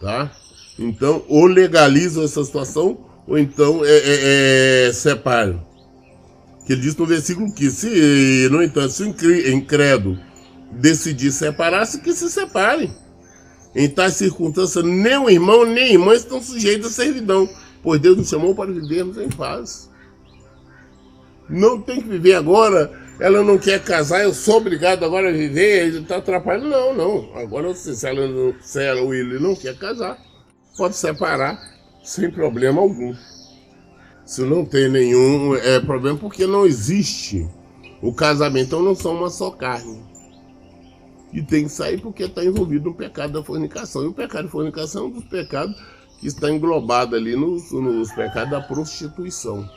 Tá? 0.00 0.32
Então, 0.78 1.24
ou 1.28 1.46
legalizam 1.46 2.24
essa 2.24 2.44
situação, 2.44 3.06
ou 3.26 3.38
então 3.38 3.84
é, 3.84 3.88
é, 3.88 4.86
é, 4.88 4.92
separam. 4.92 5.64
Que 6.66 6.72
ele 6.72 6.82
diz 6.82 6.96
no 6.96 7.06
versículo 7.06 7.52
que 7.52 7.70
se, 7.70 8.48
no 8.50 8.62
entanto, 8.62 8.90
se 8.90 9.04
o 9.04 9.50
incrédulo 9.52 10.18
decidir 10.72 11.32
separar-se, 11.32 12.00
que 12.00 12.12
se 12.12 12.28
separem. 12.28 12.92
Em 13.74 13.88
tais 13.88 14.14
circunstâncias, 14.14 14.84
nem 14.84 15.16
o 15.16 15.30
irmão 15.30 15.64
nem 15.64 15.84
a 15.84 15.92
irmã 15.92 16.14
estão 16.14 16.42
sujeitos 16.42 16.88
à 16.88 16.90
servidão, 16.90 17.48
pois 17.82 18.00
Deus 18.00 18.16
nos 18.16 18.28
chamou 18.28 18.54
para 18.54 18.72
vivermos 18.72 19.16
em 19.18 19.28
paz. 19.28 19.90
Não 21.48 21.80
tem 21.80 22.00
que 22.00 22.08
viver 22.08 22.34
agora, 22.34 22.90
ela 23.20 23.42
não 23.44 23.58
quer 23.58 23.82
casar, 23.82 24.24
eu 24.24 24.34
sou 24.34 24.56
obrigado 24.56 25.04
agora 25.04 25.28
a 25.28 25.32
viver, 25.32 25.86
ele 25.86 26.00
está 26.00 26.16
atrapalhando. 26.16 26.68
Não, 26.68 26.94
não. 26.94 27.36
Agora, 27.36 27.72
se 27.74 28.06
ela, 28.06 28.26
não, 28.26 28.54
se 28.60 28.82
ela 28.82 29.00
ou 29.00 29.14
ele 29.14 29.38
não 29.38 29.54
quer 29.54 29.76
casar, 29.76 30.18
pode 30.76 30.96
separar 30.96 31.58
sem 32.02 32.30
problema 32.30 32.80
algum. 32.80 33.14
Se 34.26 34.42
não 34.42 34.64
tem 34.64 34.88
nenhum 34.88 35.54
é, 35.54 35.78
problema, 35.78 36.18
porque 36.18 36.48
não 36.48 36.66
existe 36.66 37.48
o 38.02 38.12
casamento, 38.12 38.66
então 38.66 38.82
não 38.82 38.94
são 38.96 39.14
uma 39.14 39.30
só 39.30 39.52
carne. 39.52 40.02
E 41.32 41.40
tem 41.40 41.64
que 41.64 41.70
sair 41.70 42.00
porque 42.00 42.24
está 42.24 42.44
envolvido 42.44 42.90
no 42.90 42.94
pecado 42.94 43.34
da 43.34 43.42
fornicação. 43.44 44.02
E 44.02 44.08
o 44.08 44.12
pecado 44.12 44.46
da 44.46 44.50
fornicação 44.50 45.04
é 45.04 45.06
um 45.06 45.10
dos 45.10 45.24
pecados 45.26 45.80
que 46.18 46.26
está 46.26 46.50
englobado 46.50 47.14
ali 47.14 47.36
nos, 47.36 47.70
nos 47.70 48.10
pecados 48.10 48.50
da 48.50 48.60
prostituição. 48.60 49.68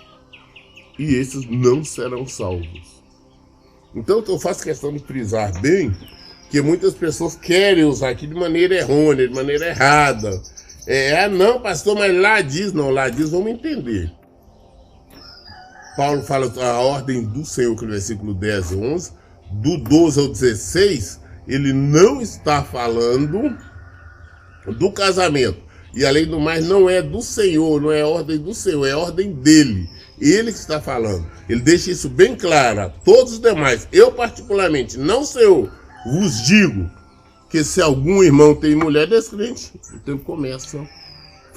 E 0.98 1.16
esses 1.16 1.48
não 1.48 1.84
serão 1.84 2.26
salvos. 2.26 3.04
Então 3.94 4.24
eu 4.28 4.40
faço 4.40 4.64
questão 4.64 4.92
de 4.92 5.00
frisar 5.00 5.62
bem 5.62 5.96
que 6.50 6.60
muitas 6.60 6.96
pessoas 6.96 7.36
querem 7.36 7.84
usar 7.84 8.10
aqui 8.10 8.26
de 8.26 8.34
maneira 8.34 8.76
errônea, 8.76 9.28
de 9.28 9.34
maneira 9.36 9.68
errada. 9.68 10.42
É, 10.88 11.24
ah, 11.24 11.30
não, 11.30 11.62
pastor, 11.62 11.96
mas 11.96 12.16
lá 12.16 12.42
diz, 12.42 12.74
não, 12.74 12.90
lá 12.90 13.10
diz, 13.10 13.30
vamos 13.30 13.52
entender. 13.52 14.12
Paulo 16.00 16.22
fala 16.22 16.50
a 16.64 16.80
ordem 16.80 17.26
do 17.26 17.44
Senhor, 17.44 17.76
que 17.76 17.84
no 17.84 17.92
versículo 17.92 18.34
10 18.34 18.72
e 18.72 18.76
11, 18.78 19.12
do 19.52 19.76
12 19.80 20.18
ao 20.22 20.28
16, 20.30 21.20
ele 21.46 21.74
não 21.74 22.22
está 22.22 22.64
falando 22.64 23.54
do 24.78 24.94
casamento. 24.94 25.58
E 25.94 26.06
além 26.06 26.26
do 26.26 26.40
mais, 26.40 26.66
não 26.66 26.90
é 26.90 27.02
do 27.02 27.22
Senhor, 27.22 27.82
não 27.82 27.92
é 27.92 28.06
ordem 28.06 28.38
do 28.38 28.54
Senhor, 28.54 28.86
é 28.86 28.96
ordem 28.96 29.34
dele. 29.34 29.90
Ele 30.22 30.54
que 30.54 30.60
está 30.60 30.80
falando. 30.80 31.30
Ele 31.50 31.60
deixa 31.60 31.92
isso 31.92 32.08
bem 32.08 32.34
claro 32.34 32.80
a 32.80 32.90
todos 32.90 33.34
os 33.34 33.40
demais. 33.42 33.86
Eu, 33.92 34.10
particularmente, 34.10 34.98
não 34.98 35.26
Senhor, 35.26 35.70
vos 36.06 36.46
digo 36.46 36.90
que 37.50 37.62
se 37.62 37.82
algum 37.82 38.24
irmão 38.24 38.56
tem 38.56 38.74
mulher 38.74 39.06
descrente, 39.06 39.74
então 39.94 40.18
começa 40.18 40.80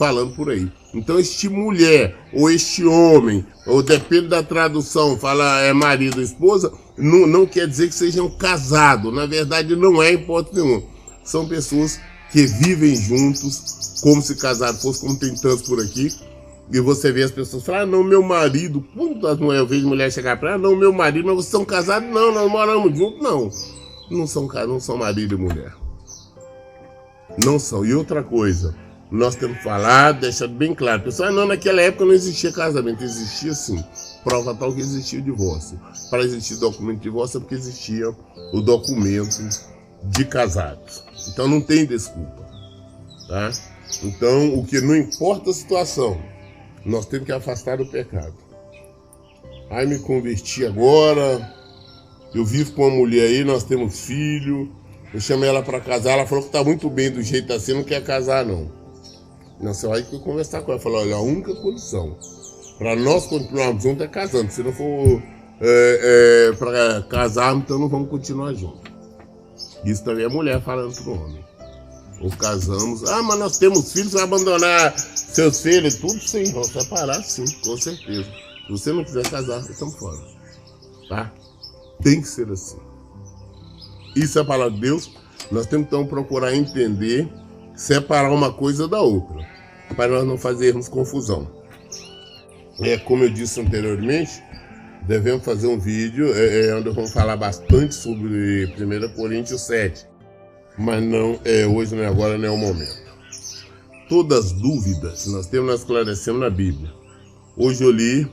falando 0.03 0.35
por 0.35 0.51
aí. 0.51 0.69
Então 0.93 1.17
este 1.17 1.49
mulher 1.49 2.17
ou 2.33 2.51
este 2.51 2.85
homem, 2.85 3.47
ou 3.65 3.85
depende 3.85 4.27
da 4.27 4.43
tradução, 4.43 5.17
fala 5.17 5.61
é 5.61 5.73
marido 5.73 6.17
ou 6.17 6.23
esposa, 6.25 6.73
não, 6.99 7.25
não 7.25 7.47
quer 7.47 7.69
dizer 7.69 7.87
que 7.87 7.95
sejam 7.95 8.29
casados. 8.29 9.15
Na 9.15 9.27
verdade, 9.27 9.77
não 9.77 10.03
é 10.03 10.13
hipótese 10.13 10.61
nenhuma. 10.61 10.83
São 11.23 11.47
pessoas 11.47 12.01
que 12.33 12.47
vivem 12.47 12.97
juntos, 12.97 14.01
como 14.03 14.21
se 14.21 14.35
casado 14.35 14.81
fosse, 14.83 15.03
como 15.03 15.17
tem 15.17 15.33
tantos 15.37 15.63
por 15.63 15.81
aqui. 15.81 16.09
E 16.73 16.81
você 16.81 17.13
vê 17.13 17.23
as 17.23 17.31
pessoas 17.31 17.63
falar, 17.65 17.83
ah, 17.83 17.87
não, 17.87 18.03
meu 18.03 18.25
marido. 18.25 18.85
Quantas 18.97 19.39
mulheres 19.39 19.61
eu 19.61 19.67
vejo 19.69 19.87
mulher 19.87 20.11
chegar 20.11 20.41
para 20.41 20.55
ah, 20.55 20.59
não, 20.59 20.75
meu 20.75 20.93
marido, 20.93 21.27
mas 21.27 21.37
vocês 21.37 21.53
são 21.53 21.65
casados? 21.65 22.09
Não, 22.11 22.35
nós 22.35 22.51
moramos 22.51 22.99
juntos, 22.99 23.23
não. 23.23 23.51
Não 24.11 24.27
são, 24.27 24.49
não 24.67 24.81
são 24.81 24.97
marido 24.97 25.37
e 25.37 25.39
mulher. 25.39 25.73
Não 27.45 27.57
são. 27.57 27.85
E 27.85 27.95
outra 27.95 28.23
coisa, 28.23 28.75
nós 29.13 29.35
temos 29.35 29.59
falado, 29.63 30.21
deixado 30.21 30.55
bem 30.55 30.75
claro. 30.75 31.03
Pessoal, 31.03 31.31
não, 31.31 31.47
naquela 31.47 31.83
época 31.83 32.07
não 32.07 32.15
existia 32.15 32.51
casamento, 32.51 33.05
existia 33.05 33.53
sim. 33.53 33.85
Prova 34.25 34.55
tal 34.55 34.73
que 34.73 34.81
existia 34.81 35.19
o 35.19 35.23
divórcio. 35.23 35.79
Para 36.09 36.23
existir 36.23 36.57
documento 36.57 36.97
de 36.97 37.03
divórcio 37.03 37.37
é 37.37 37.41
porque 37.41 37.55
existia 37.55 38.09
o 38.55 38.61
documento 38.63 39.47
de 40.05 40.25
casados. 40.25 41.05
Então 41.29 41.47
não 41.47 41.61
tem 41.61 41.85
desculpa. 41.85 42.43
Tá? 43.29 43.53
Então, 44.03 44.55
o 44.55 44.65
que 44.65 44.81
não 44.81 44.97
importa 44.97 45.51
a 45.51 45.55
situação, 45.55 46.19
nós 46.83 47.05
temos 47.05 47.27
que 47.27 47.33
afastar 47.33 47.83
o 47.83 47.87
pecado. 47.87 48.35
Ai, 49.71 49.85
me 49.85 49.99
converti 49.99 50.65
agora, 50.65 51.55
eu 52.35 52.47
vivo 52.47 52.73
com 52.73 52.89
uma 52.89 52.97
mulher 52.97 53.27
aí, 53.27 53.45
nós 53.45 53.63
temos 53.63 54.07
filho, 54.07 54.75
eu 55.13 55.21
chamei 55.21 55.51
ela 55.51 55.63
para 55.63 55.81
casar, 55.81 56.13
ela 56.13 56.27
falou 56.27 56.45
que 56.45 56.51
tá 56.51 56.65
muito 56.65 56.89
bem 56.89 57.11
do 57.11 57.23
jeito 57.23 57.53
assim, 57.53 57.75
não 57.75 57.85
quer 57.85 58.03
casar 58.03 58.45
não. 58.45 58.82
Não, 59.63 59.73
você 59.73 59.87
vai 59.87 60.03
conversar 60.03 60.63
com 60.63 60.73
ela, 60.73 60.81
falou, 60.81 61.01
olha, 61.01 61.15
a 61.15 61.21
única 61.21 61.55
condição 61.55 62.17
para 62.79 62.97
nós 62.97 63.27
continuarmos 63.27 63.83
juntos 63.83 64.05
é 64.05 64.09
casando, 64.09 64.51
se 64.51 64.63
não 64.63 64.73
for 64.73 65.23
é, 65.61 66.49
é, 66.51 66.53
para 66.57 67.03
casar, 67.03 67.55
então 67.55 67.79
não 67.79 67.89
vamos 67.89 68.09
continuar 68.09 68.53
juntos. 68.55 68.91
Isso 69.85 70.03
também 70.05 70.25
é 70.25 70.29
mulher 70.29 70.61
falando 70.63 70.95
pro 70.97 71.13
homem. 71.13 71.45
Ou 72.21 72.31
casamos, 72.31 73.05
ah, 73.09 73.23
mas 73.23 73.39
nós 73.39 73.59
temos 73.59 73.93
filhos, 73.93 74.13
vai 74.13 74.23
abandonar 74.23 74.97
seus 74.99 75.61
filhos, 75.61 75.97
tudo 75.97 76.19
sim, 76.21 76.45
vão 76.53 76.65
separar 76.65 77.23
sim, 77.23 77.45
com 77.65 77.77
certeza. 77.77 78.29
Se 78.67 78.71
você 78.71 78.93
não 78.93 79.05
quiser 79.05 79.29
casar, 79.29 79.61
estamos 79.61 79.95
fora. 79.95 80.19
Tá? 81.09 81.33
Tem 82.03 82.21
que 82.21 82.29
ser 82.29 82.51
assim. 82.51 82.79
Isso 84.15 84.39
é 84.39 84.43
a 84.43 84.45
palavra 84.45 84.73
de 84.73 84.81
Deus. 84.81 85.11
Nós 85.51 85.67
temos 85.67 85.87
então 85.87 86.07
procurar 86.07 86.55
entender, 86.55 87.29
separar 87.75 88.33
uma 88.33 88.53
coisa 88.53 88.89
da 88.89 89.01
outra, 89.01 89.47
para 89.95 90.13
nós 90.13 90.27
não 90.27 90.39
fazermos 90.39 90.89
confusão. 90.89 91.51
É 92.81 92.97
como 92.99 93.25
eu 93.25 93.31
disse 93.31 93.61
anteriormente, 93.61 94.43
devemos 95.07 95.45
fazer 95.45 95.67
um 95.67 95.79
vídeo 95.79 96.33
é, 96.35 96.69
é 96.69 96.75
onde 96.75 96.91
vamos 96.91 97.13
falar 97.13 97.37
bastante 97.37 97.95
sobre 97.95 98.67
1 98.67 99.15
Coríntios 99.15 99.63
7. 99.63 100.07
Mas 100.79 101.03
não 101.03 101.39
é 101.45 101.67
hoje, 101.67 101.95
não 101.95 102.03
é 102.03 102.07
agora, 102.07 102.39
não 102.39 102.49
é 102.49 102.51
o 102.51 102.57
momento. 102.57 103.03
Todas 104.09 104.47
as 104.47 104.53
dúvidas 104.53 105.27
nós 105.27 105.47
temos, 105.47 105.67
nós 105.69 105.81
esclarecemos 105.81 106.41
na 106.41 106.51
Bíblia. 106.51 106.91
Hoje 107.57 107.85
eu 107.85 107.91
li, 107.91 108.27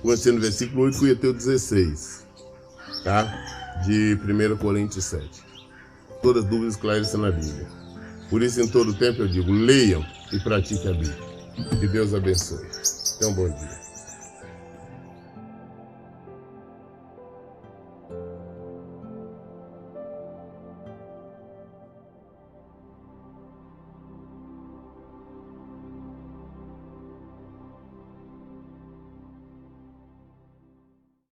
comecei 0.00 0.32
no 0.32 0.40
versículo 0.40 0.84
8, 0.84 0.96
fui 0.96 1.12
até 1.12 1.28
o 1.28 1.32
16. 1.32 2.24
Tá? 3.04 3.54
de 3.82 4.18
1 4.22 4.56
Coríntios 4.56 5.04
7. 5.06 5.28
Todas 6.22 6.44
as 6.44 6.50
dúvidas 6.50 6.74
esclarecem 6.74 7.20
na 7.20 7.30
Bíblia. 7.30 7.66
Por 8.30 8.42
isso, 8.42 8.60
em 8.60 8.68
todo 8.68 8.94
tempo, 8.94 9.22
eu 9.22 9.28
digo: 9.28 9.50
leiam 9.52 10.04
e 10.34 10.40
pratiquem 10.40 10.90
a 10.90 10.94
Bíblia. 10.94 11.34
Que 11.78 11.86
Deus 11.86 12.12
abençoe. 12.12 12.66
Tenham 13.18 13.32
um 13.32 13.34
bom 13.34 13.48
dia. 13.48 13.83